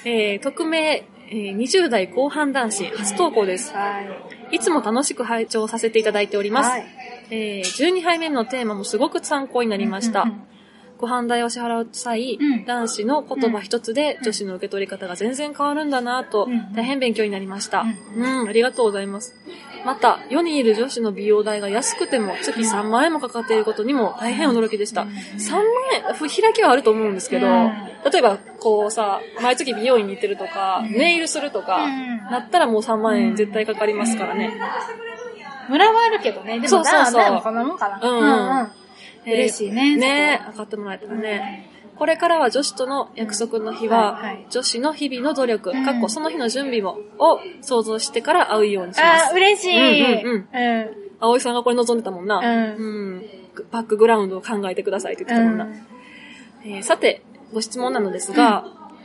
[0.04, 3.72] えー、匿名、えー、20代後半男子、初投稿です。
[3.74, 4.00] は
[4.50, 4.56] い。
[4.56, 6.70] いつも楽しく拝聴させていただいております。
[6.70, 6.86] はい
[7.30, 10.22] えー、12杯目のテーマもすごく参考になりました。
[10.22, 10.53] うんうん
[11.04, 12.64] ご飯代を支払う際、うん。
[12.64, 16.72] 男子の言葉一つで女子の受け取り方が全然変わるんだなと、うん。
[16.72, 17.84] 大変勉強になりました。
[18.16, 19.34] ううん、ありがとうございます。
[19.84, 25.02] また、世にいる女子の美容代が安くても月3万円もかかっていることにも大変驚きでした。
[25.02, 25.08] うん。
[25.10, 25.64] 3万
[26.08, 27.72] 円、ふ開きはあると思うんですけど、うん。
[28.10, 30.92] 例えば、こうさ、毎月美容院に行ってるとか、うん。
[30.92, 32.16] ネイルするとか、うん。
[32.30, 34.58] なったらもう3万円絶対かかりますからね。
[35.68, 36.54] ムラはあるけどね。
[36.54, 37.54] でも、そうそうそうななこん。
[37.54, 37.78] なもん。
[37.78, 38.00] かな。
[38.02, 38.60] うん。
[38.60, 38.83] うん
[39.26, 41.70] えー嬉しいねねそこは上がってもらえたらね。
[41.96, 49.34] これからは女子との約束の日は、はいはい女子の日々の努力、うんかっこその日の準備も、を想像してから会うようにします。
[49.34, 50.22] 嬉しい。
[50.22, 50.90] うんうんうん。
[51.20, 52.38] 葵さんがこれ望んでたもんな。
[52.38, 53.24] うんうん
[53.70, 55.68] バックグラウンドを考えてくださいって言ってたもんな。
[56.64, 58.64] えーさて、ご質問なのですが、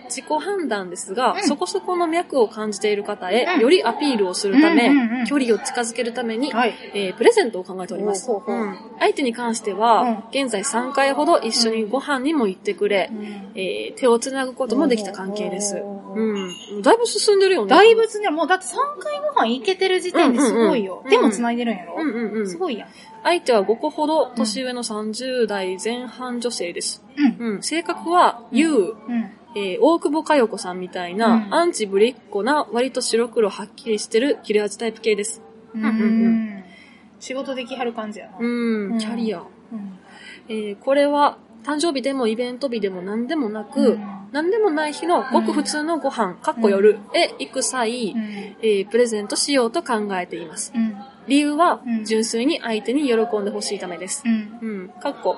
[0.09, 8.25] 自己判断ですが、うんそこそこの脈を感じている方へ、うんよりアピールをするため、うんうんうん距離を近づけるために、はいえープレゼントを考えております。
[8.27, 15.75] ほうほうほううん相手に関しては、現在3回ほど一緒にご飯にも行ってくれ、うんえー手をつなぐこともできた関係です。
[15.75, 16.81] うん。
[16.81, 17.69] だいぶ進んでるよね。
[17.69, 18.69] だいぶつね、もうだって3
[18.99, 20.93] 回ご飯行けてる時点ですごいよ。
[20.93, 22.49] うんうんうんでも繋いでるんやろ、うんうんうん。
[22.49, 22.89] すごいやん。
[23.23, 27.03] 相手は5個ほど年上の30代前半女性です。
[27.17, 27.47] うん。
[27.55, 27.63] うん。
[27.63, 29.31] 性格は、ゆう、うん。
[29.55, 35.41] えー大久保佳代子さんみたいな、うんアンチぶりっ子な、割と白黒はっきりしてる切れ味タイプ系です。
[35.73, 36.63] うんうんうん
[37.19, 38.37] 仕事できはる感じやな。
[38.39, 39.39] うん、うんキャリア。
[39.39, 39.41] う
[39.75, 39.99] ん
[40.47, 48.21] えーこれは、誕生日でもイベント日でも何でもなく、うん何でもない日のごく普通のご飯、かっこ夜へ行く際、うん
[48.61, 50.71] えープレゼントしようと考えています。
[50.75, 50.95] うん。
[51.27, 54.23] 理由はう、ん純粋に相手に喜んでほしいためです。
[54.25, 54.59] うん。
[54.61, 55.37] うん、かっこ、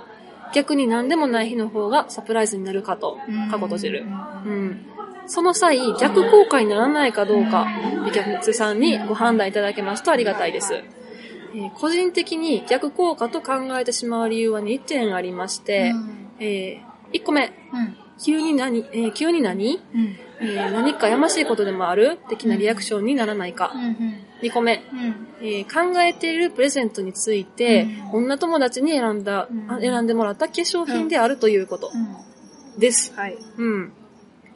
[0.53, 3.17] 逆に何でもない日の方がサプライズになるかと、
[3.49, 4.05] かっこ閉じる。
[4.45, 4.85] うん。
[5.27, 7.67] その際、逆効果にならないかどうか、
[8.05, 10.73] 美脚さんにご判断いただけますとありがたいです。
[10.73, 15.91] えー個人的に逆効果と考えてしまう理由は2点ありまして、
[16.39, 16.81] え
[17.13, 17.97] 1個目、うん。
[18.23, 20.17] 急に何、えー急に何、うん。
[20.41, 22.17] えー何かやましいことでもある？
[22.29, 23.71] 的なリアクションにならないか。
[23.75, 24.13] うん。
[24.41, 25.27] 2個目、うん。
[25.41, 32.79] えー考えているプレゼントについて、うん女友達に選んだ、うんあ選んでもらった化粧品であるということうん。
[32.79, 33.13] です。
[33.15, 33.37] はい。
[33.57, 33.93] うん。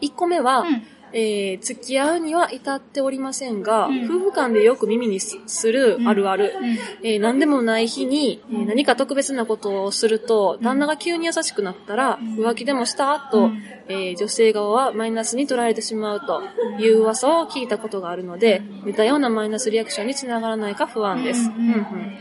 [0.02, 0.84] 1個目は、うん
[1.16, 4.06] えー付き合うには至っておりませんが、うん。
[4.06, 6.54] 夫婦間でよく耳にすするあるある。
[6.62, 6.78] うん。
[7.08, 12.36] えー何でもない日に、えー何か特別なことをすると、旦那が急に優しくなったら、うん。
[12.46, 13.64] 浮気でもしたと、うん。
[13.88, 16.44] えー女性側はマイナスに捉えてしまうと
[16.80, 21.50] いう噂を聞いたことがあるので、似たようなマイナスリアクションにつながらないか不安です。
[21.50, 21.62] うんうん。
[21.62, 22.18] うんうん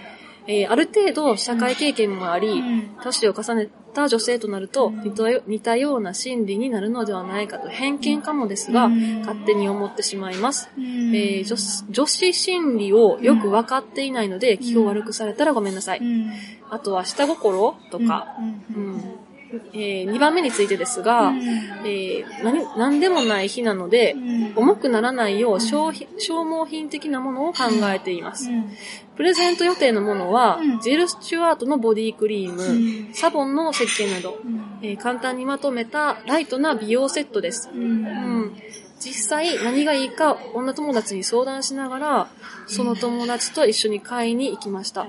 [0.46, 5.02] えーある程度社会経験もありうん、年を重ねた女性となるとうん。
[5.46, 9.20] 似たような心理になるのではないかと偏見かもですが、うん。
[9.20, 10.68] 勝手に思ってしまいます。
[10.76, 11.14] うん。
[11.14, 16.00] えー女子女子心理をよく分かっていないので、気を悪くされたらごめんなさい。
[16.00, 16.30] うん。
[16.70, 18.37] あとは下心とか、
[18.74, 19.00] うん
[19.54, 21.38] うんえ2番目についてですが、うん。
[21.84, 24.52] えー何何でもない日なので、うん。
[24.56, 27.64] 重くならないよう消費消耗品的なものを考
[27.94, 28.50] えています。
[28.50, 28.70] うん。
[29.16, 30.80] プレゼント予定のものは、うん。
[30.80, 33.14] ジル・スチュワートのボディクリーム、うん。
[33.14, 34.78] サボンの石鹸など、うん。
[34.82, 37.70] えー簡単にまとめたライトな美容セットです。
[37.74, 38.06] うん。
[38.06, 38.08] う
[38.46, 38.56] ん。
[39.00, 42.28] 実際何がいいか女友達に相談しながら、
[42.66, 45.06] その友達と一緒に買いに行きました。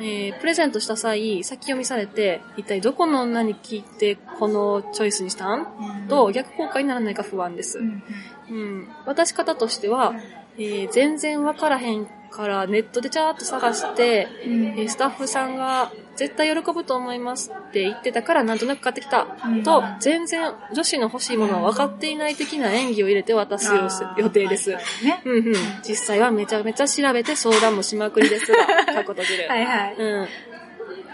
[0.00, 5.66] えープレゼントした際、先読みされて、一体どこの女に聞いてこのチョイスにしたん？
[6.08, 7.78] と逆効果にならないか不安です。
[7.78, 8.02] うん。
[8.50, 8.88] うん。
[9.06, 10.14] 渡し方としては、
[10.58, 19.26] えー全然わからへんからネットでちゃーっと探して、うんえースタッフさんが絶対喜ぶと思いますって言ってたからなんとなく買ってきた。
[19.44, 23.70] うんと、全然女子の欲しいものは分かっていない的な演技を入れて渡す
[24.18, 24.70] 予定です。
[25.02, 25.22] ね。
[25.24, 25.54] うんうん。
[25.82, 29.48] 実際はめちゃめちゃ調べて相談もしまくりですが、かっこ閉じる。
[29.48, 29.96] はいはい。
[29.96, 30.28] うん。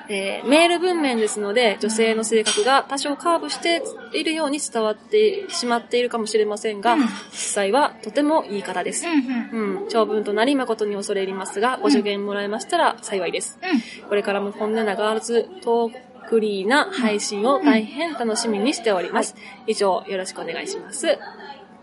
[0.08, 9.06] えーメール文面ですので、女性の性格が多少カーブしているように伝わってしまっているかもしれませんが、うん実際はとてもいい方です。
[9.06, 13.58] うんうんうん、長文となり誠に恐れ入りますが、ご助言もらえましたら幸いです。
[14.08, 19.34] これからも本音なガールズトークリーな配信を大変楽しみにしております。
[19.66, 21.18] 以上、よろしくお願いします。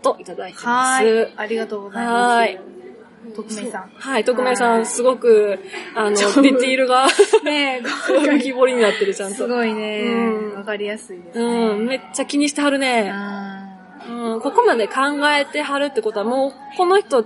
[0.02, 1.32] と、いただいてます。
[1.36, 2.83] ありがとうございます。
[3.24, 3.34] はーい。
[3.34, 3.90] 匿名さん。
[3.96, 5.58] はい、徳明さん、すごく、
[5.94, 7.06] あの、ディティールが、
[7.44, 9.36] ねえ、浮き彫りになってる、ちゃんと。
[9.36, 10.54] すごいねうん。
[10.56, 11.44] わかりやすいですね。
[11.44, 13.10] うん、めっちゃ気にしてはるね。
[13.12, 13.60] あ
[14.06, 14.94] うん、ここまで考
[15.32, 17.22] えてはるってことは、もう、この人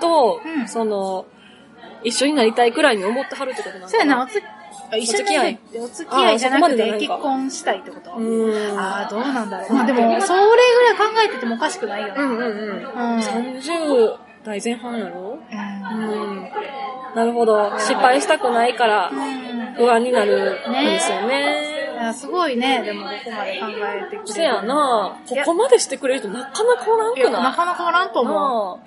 [0.00, 1.26] と、うんその、
[2.02, 4.40] 一緒になりたいくらいに思ってはるってことなのかーそうやな、おつ、
[4.96, 8.12] 一緒にお付き合いじゃなくて結婚したいってこと？
[8.16, 8.78] うん。
[8.78, 9.72] ああ、どうなんだろう。
[9.72, 12.14] まあでも、それぐらい考えててもおかしくないよね。
[12.16, 13.16] うんうんうん。
[13.16, 15.54] うん30代前半やろう
[15.94, 16.50] んうん。
[17.14, 17.72] なるほど。
[17.78, 19.10] 失敗したくないから、
[19.76, 21.78] 不安になるんですよね。
[21.92, 24.22] いやすごいね、でもここまで考えてくれる。
[24.26, 27.42] せやなここまでしてくれる人なかなかおらんくない？
[27.42, 28.34] なかなかおらんと思う。
[28.34, 28.80] なも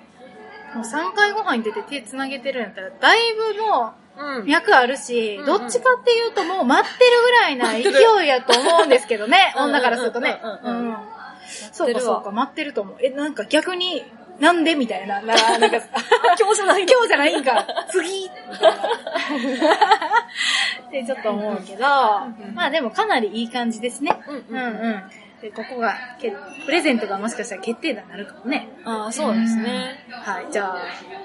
[0.76, 3.20] う3回ご飯に出て手繋げてるんやったら、だい
[3.54, 4.44] ぶもあうんう。
[4.46, 7.80] 脈あるし、うんどっちかっていうともう待ってるぐらいな勢
[8.24, 10.40] いやと思うんですけどね、うん女からするとね。
[10.42, 10.96] うんうんうんうん
[11.72, 12.96] そうかそうか、待ってると思う。
[13.02, 14.02] え、なんか逆に、
[14.40, 15.20] なんでみたいな。
[15.22, 15.76] ななんか、
[16.38, 18.26] 今日じゃない今日じゃないんか、 次。
[18.26, 18.30] っ
[20.90, 21.82] てちょっと思うけど、
[22.54, 24.18] まあでもかなりいい感じですね。
[24.28, 25.02] うんううんんうん。
[25.40, 28.68] で、ここが、けプレゼントがもしかしたら決定打になるかもね。
[28.84, 30.04] ああ、そうですね。
[30.10, 30.78] はい、じゃあ、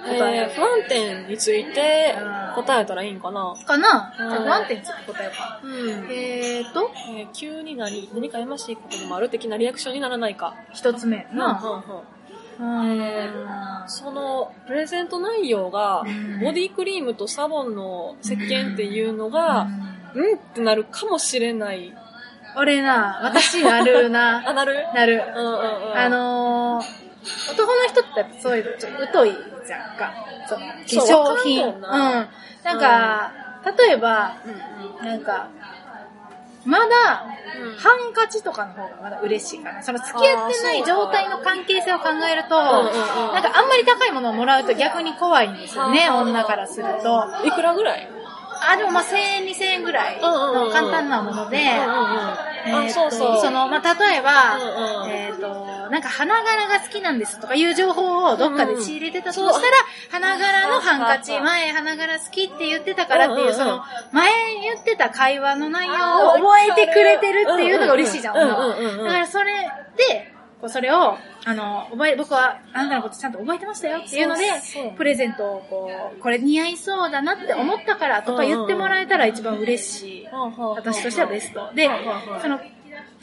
[0.07, 3.53] 答えー、え不安定についてうん答えたらいいんかな？
[3.65, 4.13] かな？
[4.19, 5.59] うんじゃあ不安定について答えようか。
[5.63, 6.07] うん。
[6.11, 9.29] えーと、えー急に何、何かやましいことでもある？
[9.29, 10.53] 的なリアクションにならないか。
[10.73, 11.25] 一つ目。
[11.31, 11.83] なうんうんうん。
[13.87, 19.67] その、プレゼント内容がうん、ボディクリームとサボンの石鹸っていうのが、
[20.13, 21.93] うんってなるかもしれない。
[22.57, 24.43] 俺な、私なるな。
[24.49, 24.75] あ、なる？
[24.93, 25.23] なる。
[25.35, 25.97] うんうんうん。
[25.97, 29.31] あのー、男の人ってそういうのちょっと疎い
[29.65, 30.13] じゃんか。
[30.47, 31.63] そ化粧品。
[31.63, 31.79] わうん。
[31.79, 32.29] かんもんな
[32.63, 33.31] なんか、
[33.77, 34.51] 例えば、うん
[34.99, 35.47] うんなんか、
[36.65, 36.85] まだ、
[37.61, 37.75] うん。
[37.77, 39.81] ハンカチとかの方がまだ嬉しいかな。
[39.81, 47.25] その付き合ってない状態の関係性を考えると、なんかあんまり高いものをもらうと逆に怖いんですよね、うん女からすると。
[47.45, 48.07] いくらぐらい？
[48.61, 51.59] あ、でもまあ1000円、2000円ぐらいの簡単なもので、
[52.89, 53.41] そうそう。
[53.41, 54.59] その、まあ、例えば、
[55.07, 59.59] えっ、と、なんか花柄が好きなんですとかいう情報をどっかで仕入れてたとしたら、うん
[60.11, 64.31] 花柄のハンカチ、うん前花柄好きって言ってたからっていう、その、前
[64.61, 68.35] 言ってた会話の内容を覚えてくれてるっていうのが嬉しいじゃん。
[68.35, 69.53] だからそれ
[69.97, 71.17] で、こうそれを、
[71.49, 74.43] あの、覚え、僕はあなたのことちゃんと覚えてましたよっていうので
[74.95, 80.27] プレゼントをこう、これ似合いそうだなって思ったからとか言ってもらえたら一番嬉しい。
[80.75, 81.71] 私としてはベスト。
[81.73, 81.89] で、
[82.39, 82.63] その、化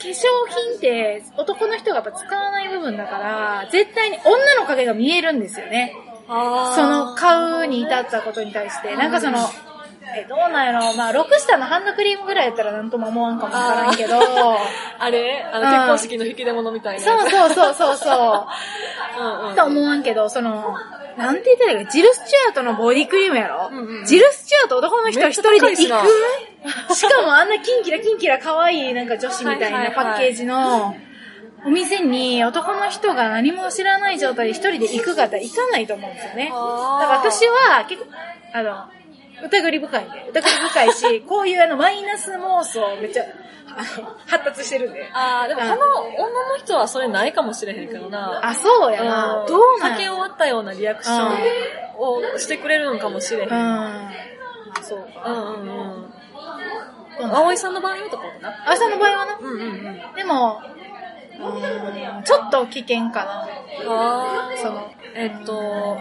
[0.03, 0.25] 粧
[0.69, 5.95] 品って男の人がやっぱ使わない部分だから、絶対に女の影が見えるんですよね。
[6.27, 6.33] そ
[6.85, 8.93] の買うに至ったことに対して。
[8.97, 9.37] なんかその、
[10.15, 14.15] え、どうなんやろまあ、6下のハンドクリームぐらいやったらなんとも思わんかもわからんけど、
[14.99, 15.43] あれ？
[15.51, 15.73] あの、うん。
[15.73, 17.01] 結婚式の引き出物みたいな。
[17.01, 18.47] そうそうそうそうそう。
[19.19, 19.55] うんうん。
[19.55, 20.75] と思わんけど、その、
[21.17, 24.05] なんて言ってたらいいか、ジル・スチュアートのボディクリームやろ、うんうん。
[24.05, 25.83] ジル・スチュアート男の人一人で行いく
[26.95, 30.95] しかもあんなキンキラキンキラ可愛いなんか女子みたいなパッケージの
[31.65, 36.45] お店に男の人が何も知らない状態で一人で行く方行かないと思うんですよね。
[36.45, 38.09] だから私は結構、
[38.53, 38.85] あの、
[39.43, 43.23] 疑り深いんで、疑り深いし、 こういうあのマイナス妄想めっちゃ、
[44.25, 45.09] 発達してるんで。
[45.13, 45.85] あー、でもうんこの
[46.25, 48.39] 女の人はそれないかもしれへんけどな。
[48.43, 49.43] あ、そうやな。
[49.43, 49.91] んどうなん？
[49.91, 53.49] 酒終わったようなリアクションをしてくれるのかもしれへん。
[54.81, 55.29] そうか。
[55.29, 56.11] うんうん
[57.19, 57.31] うん。
[57.35, 58.55] 葵さんの場合はとな。
[58.65, 59.37] あさんの場合はな。
[59.39, 59.63] うんうんう
[60.11, 60.15] ん。
[60.15, 60.61] でも、
[62.23, 63.49] ちょっと危険かな。
[63.87, 65.97] あーその、えっと、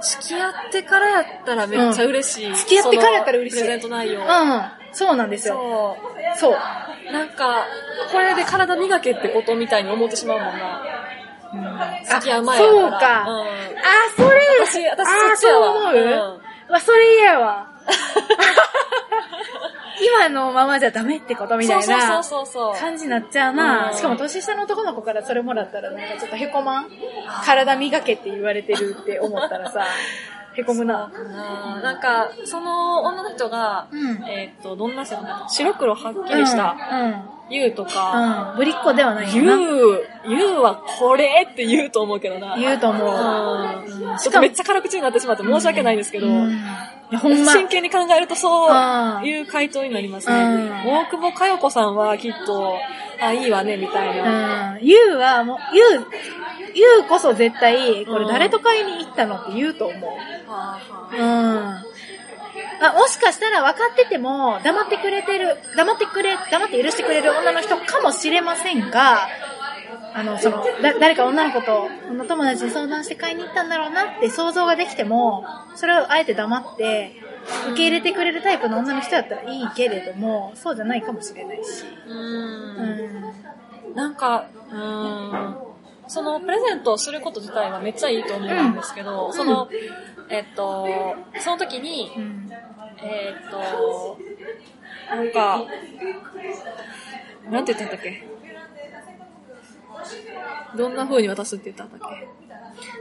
[0.00, 2.54] 付き合ってからやったらめっちゃ嬉しい。
[2.54, 4.20] 付き合ってからやったら嬉しいプレゼント内容。
[4.20, 4.26] うん。
[4.92, 5.96] そうなんですよ。
[6.36, 6.50] そう。
[6.50, 6.54] そう。
[7.12, 7.66] なんか、
[8.10, 10.82] これで体磨けってことみたいに思ってしまうもんな。
[12.04, 12.80] 付き合う前やから。
[12.80, 12.96] そうか。
[13.28, 15.66] うんあ、それ、私、私あそっちやわ。
[15.66, 15.90] そう思
[16.68, 17.66] う、わ、それ嫌やわ。
[20.00, 22.22] 今のままじゃダメってことみたいな。
[22.78, 23.90] 感じになっちゃうな。
[23.90, 26.90] うんしかも年下の男の子からそれもらったらなんかちょっとへこまん？
[27.44, 29.84] 体磨けって言われてるって思ったらさ、
[30.56, 31.08] へこむな。
[31.08, 36.76] ななんか、その女の人が、うんえーっと、どんな人かな白黒はっきりした、
[37.50, 37.88] ユウとうん。
[37.88, 38.56] か、うん。
[38.56, 39.56] ぶりっ子ではないユよな。
[39.56, 42.56] ウ、ユウはこれって言うと思うけどな。
[42.56, 43.08] 言うと思う。
[43.86, 44.16] うん。
[44.18, 46.50] ちょっとめっちゃ辛口になってしまって申し訳ないんですけど、うん。
[46.52, 46.56] い
[47.12, 47.52] や、ほんま。
[47.52, 50.34] 真剣に考えるとそううんいう回答になりますね。
[50.34, 52.76] うん大久保佳代子さんはきっと、
[53.22, 54.72] あ、いいわね、みたいな。
[54.72, 54.78] うん。
[54.82, 56.00] ゆうはもう、ゆう、ゆ
[57.00, 61.16] うこそ絶対、これ誰と買いに行ったのって言うと思う。
[61.16, 61.20] うん。
[62.82, 69.28] あ、もしかしたら分かってても、黙ってくれてる、黙ってくれ、黙って許してくれる女の人かもしれませんが、
[70.14, 75.44] あの、その、だ、誰か女の子と、女友達に相談して買いに行ったんだろうなって想像ができても、
[75.76, 77.12] それをあえて黙って、
[77.68, 81.84] 受け入れてくれるタイプの女の人だったらいいけれども、そうじゃないかもしれないし。
[82.06, 82.10] う。
[82.10, 83.94] うんん。
[83.94, 85.69] なんか、うーん。
[86.10, 89.32] そのプレゼントをすること自体はめっちゃいいと思うんですけど、ん。
[89.32, 89.68] その、
[90.28, 92.50] えっと、その時に、うん。
[93.02, 94.18] えっと、
[95.14, 95.62] なんか、
[97.48, 98.26] なんて言ったんだっけ？
[100.76, 102.06] どんな風に渡すって言ったんだっけ？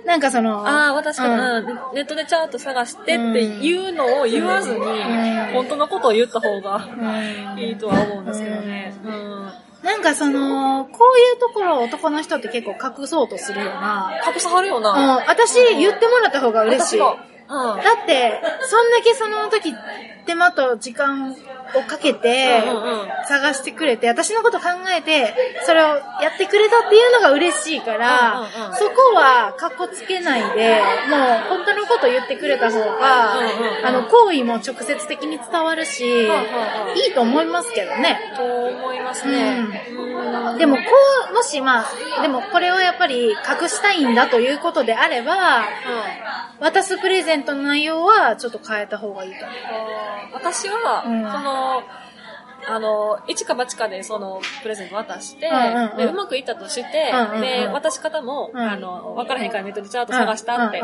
[0.08, 1.68] なんかその、ああ、私か、うん。
[1.68, 5.54] うん、ネットでちゃんと探してっていうのを言わずに、ん。
[5.54, 6.76] 本当のことを言った方が
[7.56, 7.60] うん。
[7.60, 8.94] いいとは思うんですけどね。
[9.04, 9.52] うん。
[9.84, 12.72] なんかその、こういうところを男の人って結構
[13.02, 14.12] 隠そうとするよな。
[14.28, 15.24] 隠さはるようん、な。
[15.28, 17.00] 私言ってもらった方が嬉しい。
[17.00, 17.29] 私も。
[17.50, 17.80] だうん。
[17.80, 19.74] って、そんだけその時
[20.26, 22.62] 手間と時間をかけて
[23.28, 25.34] 探してくれて、私のこと考えて、
[25.66, 33.40] それをやってくれたっていうのが嬉しいから、そこはカッコつけないで、もう本当のこと言ってくれた方が、
[33.84, 38.20] あの、行為も直接的に伝わるし、はいはいと思いますけどね。
[38.36, 39.68] と思いますね。
[39.92, 40.10] うん
[40.58, 40.84] でも、こ
[41.32, 45.64] う、もしまあ、でもこれをやっぱり隠したいんだということであれば、
[46.60, 49.46] 渡すプレゼントの内容はちょっと変えた方がいいと。
[49.46, 50.34] 思う。
[50.34, 51.32] 私は、うん。
[51.32, 51.84] その、
[52.68, 55.98] あの、一か八かでそのプレゼント渡して、うんうんうん。
[55.98, 57.42] で、うまくいったとして、うんうんうん。
[57.42, 58.60] で、渡し方も、うん。
[58.60, 60.82] あの、わからへんからネットでちゃんと探したって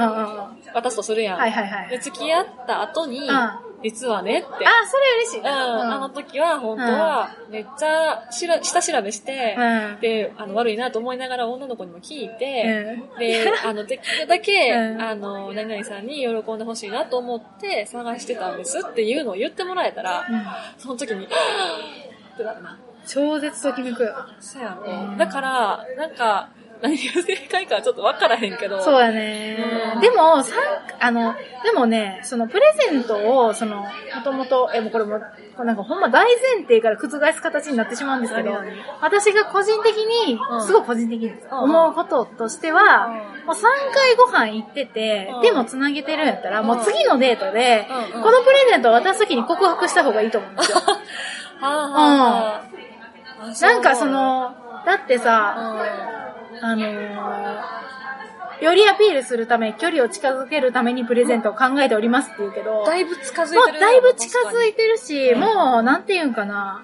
[0.74, 1.38] 渡すとするやん。
[1.38, 1.90] はいはいはい。
[1.90, 4.48] で、付き合った後に、うん実はねって。
[4.48, 4.52] あ、
[4.88, 5.96] それ嬉しいうん、な。
[5.96, 20.46] あの時は本当はめっちゃしら下調べして、うんで、あの悪いなと思いながら女の子にも聞いて、うんで、 あの、できるだけ、うんあの、何々さんに喜んでほしいなと思って探してたんですっていうのを言ってもらえたら、うん
[20.80, 21.26] その時に、
[22.34, 22.80] ってなるな。
[23.06, 24.16] 超絶ときめくよ。
[24.40, 25.18] そうやうんろ。
[25.18, 26.50] だから、なんか、
[26.82, 28.82] 何が正解かはちょっとわからへんけど。
[28.82, 29.58] そうやね。
[29.96, 30.02] うん。
[30.02, 30.58] でも、さん、
[31.00, 33.88] あの、でもね、そのプレゼントを、その、も
[34.24, 35.20] ともと、え、もうこれも、
[35.64, 38.52] なんかほんま大前提から覆す形になってしまうんですけど
[39.02, 40.62] 私が個人的にう、ん。
[40.62, 41.58] すごい個人的にうん。
[41.64, 43.08] 思うこととしては、
[43.46, 43.62] もう3
[43.94, 46.68] 回ご飯行っててうん、でも繋げてるんやったら、うん。
[46.68, 48.24] もう次のデートで、うんうん。
[48.24, 50.78] このプレゼントを渡すときに告白した方がいいと思うんですよ。
[50.86, 50.92] は
[51.62, 52.62] あ、はあは
[53.48, 54.54] あ、なんかそ、の、
[54.86, 55.74] だってうさ、
[56.22, 56.25] ん
[56.62, 66.84] あのー、よりアピールするため、距離を近づけるためにプレゼントを考えておりますって言うけど、もだいぶ近づいてるうだいぶ近づいててるし、もう、なんていうんかな。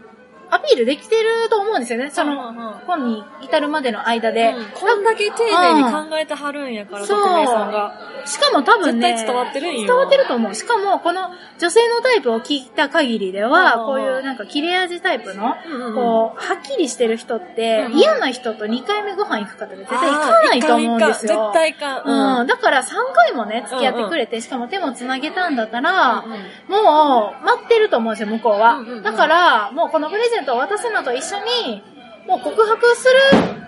[0.52, 2.12] アピールできてると思うんですよね。
[2.12, 2.54] その、
[2.86, 4.50] 本に至るまでの間で。
[4.50, 7.94] うんこんだけ丁寧に考えてはるんやから、そう特命さんが。
[8.26, 10.54] しかも多分ね、伝わってる伝わってると思う。
[10.54, 15.56] しかも、この女性のタイプを聞いた限りでは、うんこういうなんか切れ味タイプの、
[15.96, 21.52] こう、はっきりしてる人って嫌な人と2回目ご飯行く方で絶対行かないと思うんですよ。
[21.52, 22.40] 絶対行かん。
[22.42, 22.48] うん。
[22.48, 26.24] だから3回もね、付き合ってくれて、しかも手も繋げたんだったら、
[26.68, 28.80] もう、待ってると思うんですよ、向こうは。
[29.04, 31.82] だから、もうこのプレゼントを渡すのと一緒に、
[32.28, 33.08] もう告白す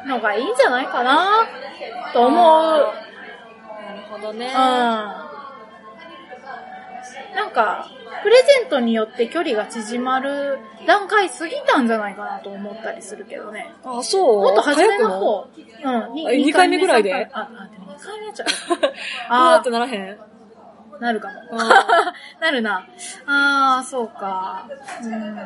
[0.04, 1.48] るのがいいんじゃないかな、
[2.14, 2.78] と思う。
[2.78, 4.46] なるほどね。
[4.48, 4.54] うん。
[7.36, 7.90] なんか、
[8.22, 13.74] プレゼントによって距離が縮まる段階過ぎたんじゃないかなと思ったりするけどね。
[13.84, 14.42] あ、そう？
[14.44, 15.48] もっと初めの方。
[15.84, 16.14] うん。
[16.14, 17.14] にえ二回目ぐらいで？
[17.34, 18.48] あ、あ、でも2回目ちゃう。
[19.30, 20.12] あーあってならへん？
[20.12, 20.16] あ、
[21.02, 21.58] なるかもうん。
[22.40, 22.86] なるな。
[23.26, 24.68] ああ、そうか。
[25.02, 25.38] うん。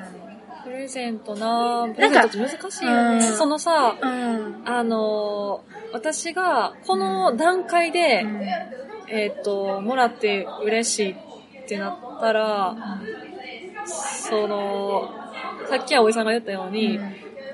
[0.67, 3.23] プレゼントなプレゼントって難しいようんね。
[3.23, 4.61] そのさ、うん。
[4.65, 8.41] あのー私がこの段階で、うん
[9.09, 12.75] えっ、と、もらって嬉しいってなったら、
[13.85, 15.09] その、
[15.69, 16.99] さっきはおじさんが言ったように、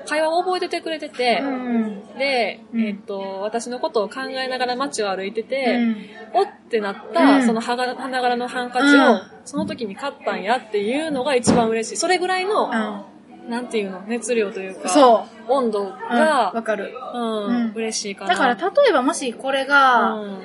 [0.06, 2.02] 会話を覚えててくれてて、うん。
[2.18, 5.96] で、うんえっ、と、私のことを考えながら街を歩いてうて、ん。
[6.32, 11.96] おってなった、うんその花柄花柄のハンカチを、うんその時に買ったんやっていうのが一番嬉しい。
[11.98, 13.50] それぐらいの、うん。
[13.50, 15.52] なんていうの、熱量というか、そう。
[15.52, 16.94] 温度うんわが、かる。
[17.14, 18.30] うん、うん嬉しいかな。
[18.30, 20.38] だから、例えばもしこれが、うん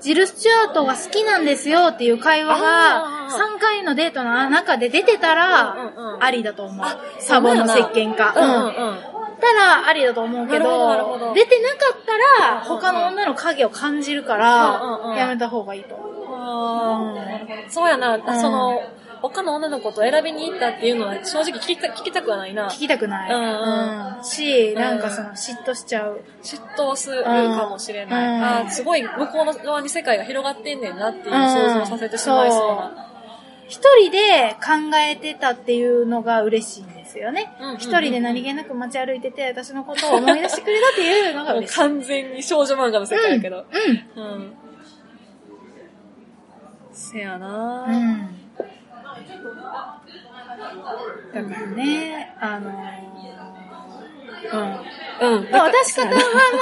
[0.00, 3.56] ジル・スチュアートが好きなんですよっていう会話あが、ー。
[3.56, 5.76] 3回のデートの中で出てたら
[6.20, 6.86] ありだと思う。
[6.86, 6.98] あ。
[7.18, 8.34] サボの石鹸か。
[8.36, 9.18] うん。
[9.38, 17.18] たら、ありだと思うけど出てなかったら、他の女の影を感じるから、やめた方がいいと思う。
[17.68, 18.82] そうやな、んその、
[19.20, 22.68] 他の女の子と選びに行ったっていうのは正直聞きた聞きたくはないな。
[22.68, 23.32] 聞きたくない。
[23.32, 26.20] うんうんうんし、うんなんかその、嫉妬しちゃう。
[26.42, 28.38] 嫉妬するかもしれない。
[28.38, 33.04] うんあーすごい向こうの側に世界が広がってんねんなっていううん想像させてしまいそうな。
[33.68, 37.76] 一人で考えてたっていうのが嬉しいんですよねうんうんうん。
[37.76, 41.76] 一人で何気なく街歩いてて、私のことを思い出してくれたっていうのが嬉しい。
[41.78, 43.66] 完全に少女漫画の世界やけど。
[44.16, 44.22] うん。
[44.22, 44.54] うん。
[46.92, 48.34] せやうな、ん。
[51.34, 52.72] だからね、あのー、
[55.20, 55.36] うん。
[55.36, 55.50] うん。
[55.50, 56.14] まあ渡し方は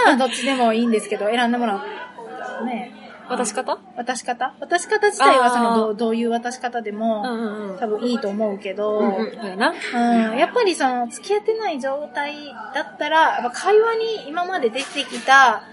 [0.07, 2.66] まあどっちでもいいんですけど、選んでもらう。
[2.66, 2.93] ね。
[3.29, 3.79] 渡し方？
[3.97, 4.55] 渡し方？
[4.61, 7.79] 渡し方自体はそのどうどういう渡し方でうんもうんうん。
[7.79, 9.12] 多分いいと思うけど、うんうん。
[9.12, 12.35] うん、やっぱりその、付き合ってない状態
[12.72, 15.64] だったら、やっぱ会話に今まで出てきた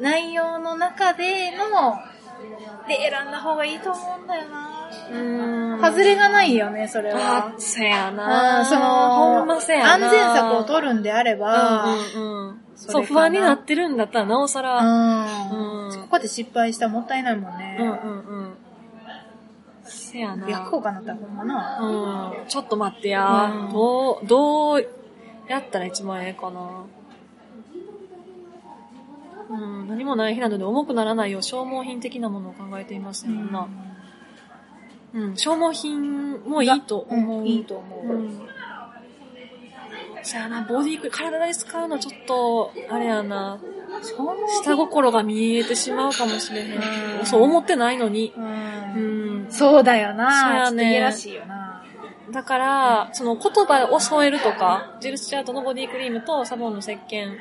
[0.00, 1.98] 内容の中での、
[2.86, 4.71] で選んだ方がいいと思うんだよな。
[5.12, 5.18] う
[5.78, 7.54] ん外れがないよね、それあは。
[7.58, 8.62] せやうな。
[8.62, 9.94] ん、その、ほんませやな。
[9.94, 12.60] 安全策を取るんであれば、うん。
[12.76, 14.78] そう、不安になってるんだったら、なおさら。
[14.78, 17.76] うんうんそこで失敗したらもったいないもんね。
[17.80, 18.54] うんうんうん。
[19.82, 20.46] せやな。
[20.46, 22.34] 逆効果になったらほんまな。
[22.38, 22.46] うん。
[22.46, 23.50] ちょっと待ってや。
[23.66, 24.86] うんどう、どう
[25.48, 26.84] やったら一番ええかな。
[29.50, 33.60] うん、何もない日などで重くならないよう消耗品的なものを考えていますよな。
[33.60, 33.91] うん、
[35.36, 37.40] 消耗品もいいと思う。
[37.40, 38.06] うんいいと思う。
[38.06, 38.48] うん。
[40.22, 43.58] そやな、ボディクリ体で使うのちょっと、あれやな。
[44.64, 47.18] 下心が見えてしまうかもしれへん。
[47.20, 48.32] うんそう思ってないのに。
[48.36, 49.50] ううんん。
[49.50, 50.30] そうだよな。
[50.30, 51.71] そうやねちょっといやらしいよな。
[52.32, 57.36] だから、その言葉を添えるとか、ジルスチャートのボディクリームとサボンの石鹸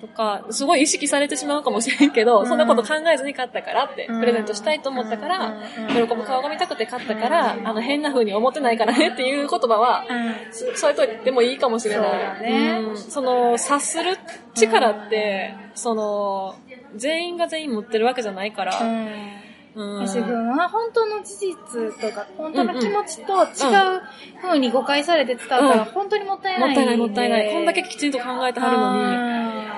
[0.00, 2.46] とか、すごい意識されてしまうかもしれんけど、うん。
[2.46, 4.20] そんなこと考えずに買ったからって、うん。
[4.20, 5.88] プレゼントしたいと思ったから、うん。
[5.88, 7.68] 喜ぶ顔が見たくて買ったから、うん。
[7.68, 10.52] あの変な風に思ってないからねっていう言葉は、うん。
[10.52, 12.42] そ添えといてもいいかもしれない。
[12.42, 12.80] ね。
[12.88, 12.96] うん。
[12.96, 14.16] その、察する
[14.54, 16.54] 力って、その、
[16.96, 18.72] 全員が全員持ってるわけじゃないから、
[19.74, 21.56] 自分は本当の事実
[21.98, 24.02] とか、本当の気持ちと違う
[24.42, 26.68] 風に誤解されて伝わったら、うん本当にもったいない。
[26.68, 27.52] もったいないもったいない。
[27.52, 29.66] こんだけきちんと考えてはるのに。
[29.66, 29.72] に。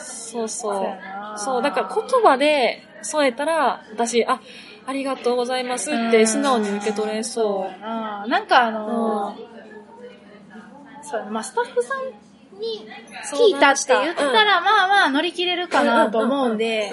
[0.00, 4.40] そうそうそうだから言葉で添えたら、私、あ、
[4.86, 8.26] ありがとうございますって素直に受け取れそそうやな。
[8.26, 12.31] なんかあのー、そうまあスタッフさん
[12.62, 12.86] に
[13.34, 16.92] 聞いたって言ったら、まあまあ乗り切れるかなと思うんで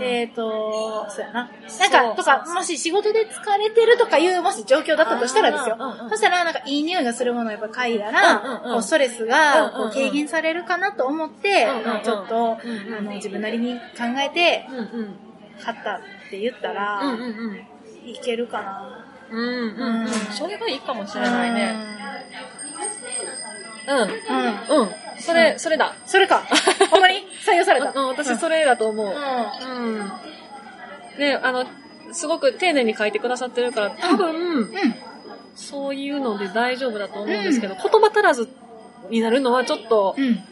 [0.00, 1.50] えっと、そうやな。
[1.78, 5.76] なんか、とかもし仕事で疲れてるとかいう、もし状況だったとしたらですよ。
[6.08, 11.66] そしたら、なんかいい匂いがするものをやっぱ嗅いだら、うんこうストレスうんがこう軽減されるかなと思って
[12.02, 12.58] ちょっと、
[12.98, 14.66] あの、自分なりに考えて。
[15.62, 16.00] 買ったっ
[16.30, 17.02] て言ったら。
[18.04, 19.04] いけるかな。
[19.30, 20.08] うんうんうん。
[20.08, 21.74] それがいいかもし知れないね。
[23.86, 23.98] うん。
[23.98, 24.06] うん。
[24.06, 24.88] うん。
[25.20, 25.94] それ、それだ。
[26.06, 26.44] それか。
[26.90, 27.26] ほんまに？
[27.46, 27.92] 採用された。
[27.94, 29.06] うん、私それだと思う。
[29.06, 30.12] ううん。
[31.18, 31.66] で、あの、
[32.12, 34.72] すごく丁寧に書いてくださってるから、多分。
[35.54, 38.48] そういうので大丈夫だと思うんですけど、言葉足らず
[39.10, 40.42] になるのはちょっと、うん。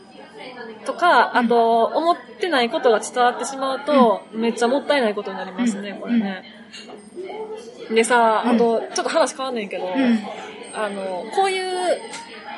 [0.85, 6.45] とか、あと、思ってないことが伝わってしまうと、めっちゃもったいないことになりますね、うんこれね。
[7.91, 10.19] でさ、うんあと、ちょっと話変わんねんけど、うん。
[10.75, 12.01] あの、こういう、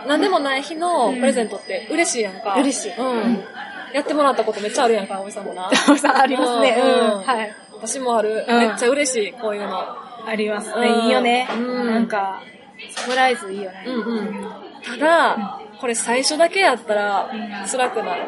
[0.06, 2.54] なんでもない日のプレゼントって嬉しいやんか。
[2.58, 3.44] 嬉しいうん。
[3.92, 5.70] やってもらったことめっちゃあるやんか、葵さんもな。
[5.74, 6.76] さんありますね。
[6.78, 7.22] ううんん。
[7.22, 7.52] はい。
[7.74, 8.44] 私もある。
[8.46, 9.78] うんめっちゃ嬉しい、こういうの。
[10.26, 10.88] ありますうんね。
[11.06, 11.48] いいよね。
[11.52, 12.42] うんなんか、
[12.90, 13.84] サプライズいいよね。
[13.86, 14.54] うんうん。
[14.82, 18.22] ただ、これ最初だけやったらうん辛くなる。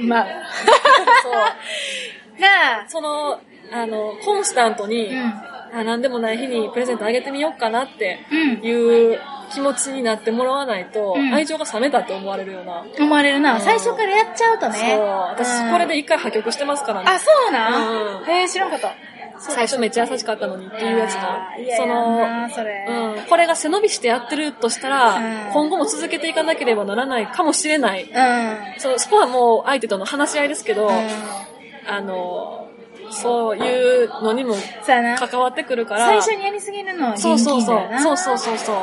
[0.00, 0.26] まあ。
[1.22, 1.32] そう。
[2.38, 2.48] じゃ
[2.84, 3.40] あ、その、
[3.72, 5.42] あの、コンスタントに、うん。
[5.76, 8.64] あ、なんでもない日にプレゼントあげてみようかなってうん。
[8.64, 8.72] い
[9.14, 9.20] う
[9.54, 12.84] 気持ちになってもらわないと、うん愛情が冷めたって思われるような。
[12.98, 13.54] 思われるな。
[13.54, 14.96] うん最初からやっちゃうとね。
[14.96, 15.06] そう。
[15.06, 17.06] 私、これで一回破局してますからね。
[17.08, 18.22] あ、そうなん？
[18.22, 18.92] うんへえ、知らんかった。
[19.36, 21.62] 最初めっちゃ優しかったのにっていうやつあーと。
[21.62, 22.86] 嫌やその、なそれ。
[22.88, 28.04] うん、これが背伸びしてやってるとしたら、うん今後も続けていかなければならないかもしれない。
[28.04, 28.58] うん。
[28.78, 31.08] そそこはもう相手との話し合いですけど、うん。
[31.86, 32.68] あの、
[33.10, 35.18] そういうのにもそうやな。
[35.18, 36.06] 関わってくるから。
[36.06, 37.90] 最初にやりすぎるのは現そうそうそう金だよ。
[37.90, 38.02] な。
[38.02, 38.76] そうそうそうそう。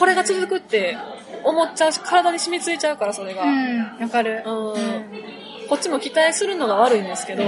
[0.00, 0.96] これが続くって
[1.44, 3.42] 思っちゃうし、体に染みついちゃうから、それが。
[3.42, 3.98] うん。
[4.00, 4.42] わかる。
[4.46, 5.30] うん
[5.68, 7.44] こっちも期待するのが悪いんですけど、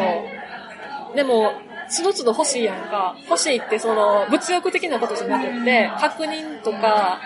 [1.16, 1.54] でも、
[1.88, 3.16] その都度欲しいやんか。
[3.28, 7.20] 欲しいってその、物欲的なことじゃなくって、確認とか、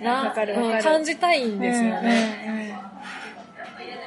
[0.00, 2.78] な、うん感じたいんですよね。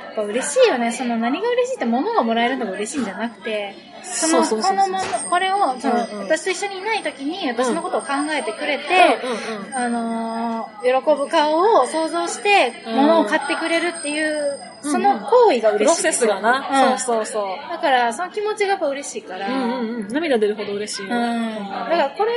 [0.05, 0.91] やっぱ嬉しいよね。
[0.91, 3.76] その何が嬉しいって物がもらえるのが嬉しいんじゃなくて、
[4.14, 6.24] その、このもの、これを、その、うんうん。
[6.24, 8.84] 私と一緒にいない時に私のことを考えてくれて、
[9.24, 12.95] うんうんうんあのー喜ぶ顔を想像して、うん。
[12.95, 16.01] 物を買ってくれるっていう、うんその行為が嬉しい。
[16.01, 16.99] プロセスがな、うん。
[16.99, 17.70] そうそうそう。
[17.72, 19.47] だから、その気持ちがやっぱ嬉しいから。
[19.47, 20.08] うんうんうん。
[20.14, 21.16] 涙出るほど嬉しいよ。
[21.16, 21.55] うん。
[21.55, 22.32] だからこれ、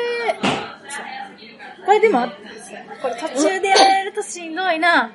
[1.84, 2.26] これでも、
[3.02, 5.12] これ途中でやられるとしんどいな。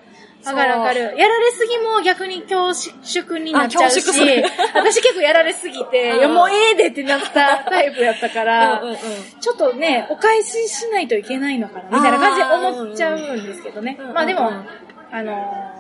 [0.50, 1.02] わかるわかる。
[1.18, 8.98] やられすぎも逆に恐縮になっちゃうし、私結構やられすぎて、うんいやもうええでってなったタイプやったから、うんうんうん。
[9.40, 14.14] ちょっとね、お返ししないといけないのかな、みたいな感じで思っちゃうんですけどねうん。
[14.14, 14.66] まあでも、うん
[15.12, 15.32] あの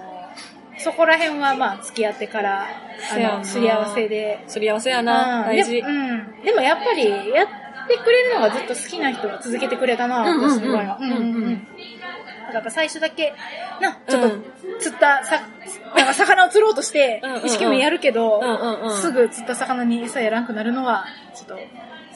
[0.01, 0.05] ー
[0.77, 2.67] そこら辺はまあ付き合ってから、
[3.13, 5.71] あの、すり合わせですり合わせやな、うん大事。
[5.71, 6.43] でもうん。
[6.43, 10.97] でもやっぱり、やってくれるのがずっと好きな人が続けてくれたな、うんうんうん私の場合は。
[10.99, 11.67] うん
[12.47, 13.33] うんだから最初だけ、
[13.81, 14.43] な、ちょっとうん、
[14.79, 15.41] 釣ったさ、
[15.95, 18.41] なんか魚を釣ろうとしてうんうんう、ん一生懸命やるけど
[18.95, 21.59] すぐ釣った魚に餌やらんくなるのは、ちょっと、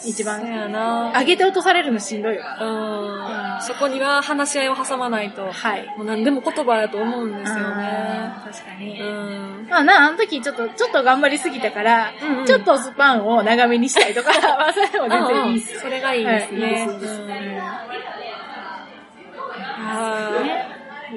[0.05, 1.11] 一番、やな。
[1.17, 2.43] 上げて落とされるのしんどいよ。
[2.61, 3.61] うん。
[3.61, 5.85] そこには話し合いを挟まないと、はい。
[5.97, 8.31] もう何でも言葉やと思うんですよね。
[8.45, 9.01] 確かに。
[9.01, 9.67] うん。
[9.69, 15.59] まあな、あの時ちょっと、ちょっと頑張りすぎたから、うんうんちょっとスパンを長めにしたりとか、 まあそれでも全然いい。
[15.59, 16.87] それがいいですね。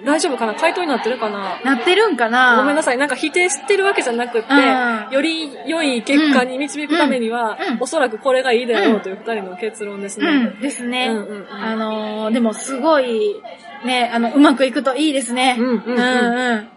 [0.04, 0.54] 大丈夫かな？
[0.54, 1.60] 回答になってるかな？
[1.64, 2.56] なってるんかな？
[2.56, 2.98] ごめんなさい。
[2.98, 5.08] なんか否定してるわけじゃなくって、うん。
[5.12, 7.74] より良い結果に導くためには、うん。
[7.74, 7.82] うん。
[7.82, 10.26] おそらくこれがいいだろうという二人の結論ですね。
[10.26, 11.08] うん、ですね。
[11.08, 11.46] うんうんうん。
[11.52, 13.42] あのー、でもすごい、
[13.84, 15.56] ね、あの、うまくいくといいですね。
[15.58, 15.78] うんうんうん。
[15.78, 16.68] うんうん。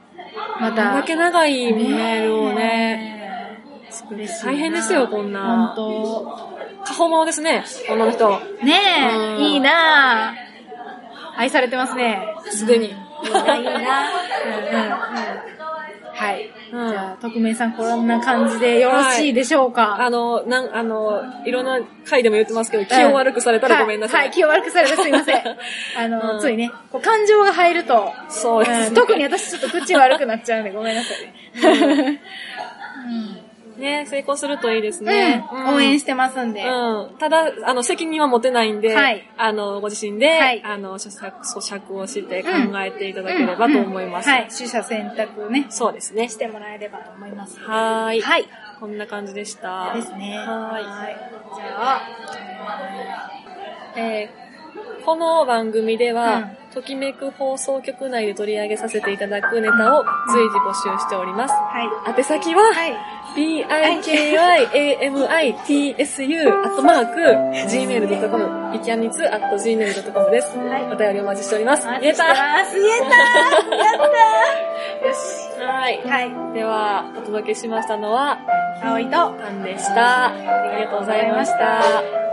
[0.59, 0.83] また。
[0.87, 3.61] こんだけ長いメールをね、
[4.43, 5.73] 大変ですよこんな。
[5.73, 6.25] 本
[6.83, 8.19] 過保物ですね、女の人。
[8.19, 8.79] 当ね
[9.37, 9.43] うん。
[9.43, 10.44] え、いいなぁ
[11.37, 12.35] 愛されてますね。
[12.49, 12.87] すでに。
[12.87, 12.93] いい
[13.31, 14.53] な、いいなうん。
[14.53, 14.85] うん。
[14.85, 15.65] うん。
[16.15, 16.49] はい。
[16.71, 24.17] うんじゃあ、特命さんこんな感じでよろしいでしょうか、あの、なん、あの、いろんな回でも言ってますけど、気を悪くされたらごめんなさい。
[24.17, 25.43] はい、はい気を悪くされてすいません。
[25.97, 26.39] あの、うん。
[26.39, 28.89] ついね、こう感情が入ると、そうですね。
[28.89, 28.93] ん。
[28.93, 32.21] 特に私ちょっと口悪くなっちゃうんでごめんなさいね。
[33.77, 35.45] ね、成功するといいですうんね。
[35.73, 36.63] 応援してますんで。
[36.63, 37.17] うん。
[37.17, 42.49] ただ、あの、責任は持てないんで、はいあの、ご自身で、はいあの、咀嚼、をして考
[42.79, 44.29] えていただければと思います。
[44.29, 46.35] はい、取捨選択ね、そうですねし。
[46.35, 47.59] てもらえればと思います。
[47.59, 48.21] はーい。
[48.21, 48.45] はい。
[48.79, 49.93] こんな感じでした。
[49.95, 50.37] ですね。
[50.37, 50.79] は。
[50.79, 50.83] い。
[51.55, 52.01] じゃあ、
[53.95, 54.45] えー
[55.05, 61.53] この番組では、うんときめく放送局内で取り上げさせていただくネタを随時募集しております。
[61.53, 62.17] はい。
[62.17, 62.93] 宛先は、はい。
[63.35, 64.39] Bikyamits
[66.49, 67.21] アットマーク
[67.69, 70.57] gmail.com いきやみつ at gmail.com です。
[70.57, 71.87] はいお便りお待ちしております。
[71.87, 72.23] あ言えた？
[72.25, 72.35] 言え
[72.99, 73.97] たやっ
[75.01, 75.59] たよし。
[75.61, 76.01] はい。
[76.07, 76.21] は
[76.51, 76.53] い。
[76.53, 78.39] では、お届けしましたのは、
[78.83, 80.27] 葵と、タンでした。
[80.27, 80.31] あ
[80.77, 82.24] りがとうございました。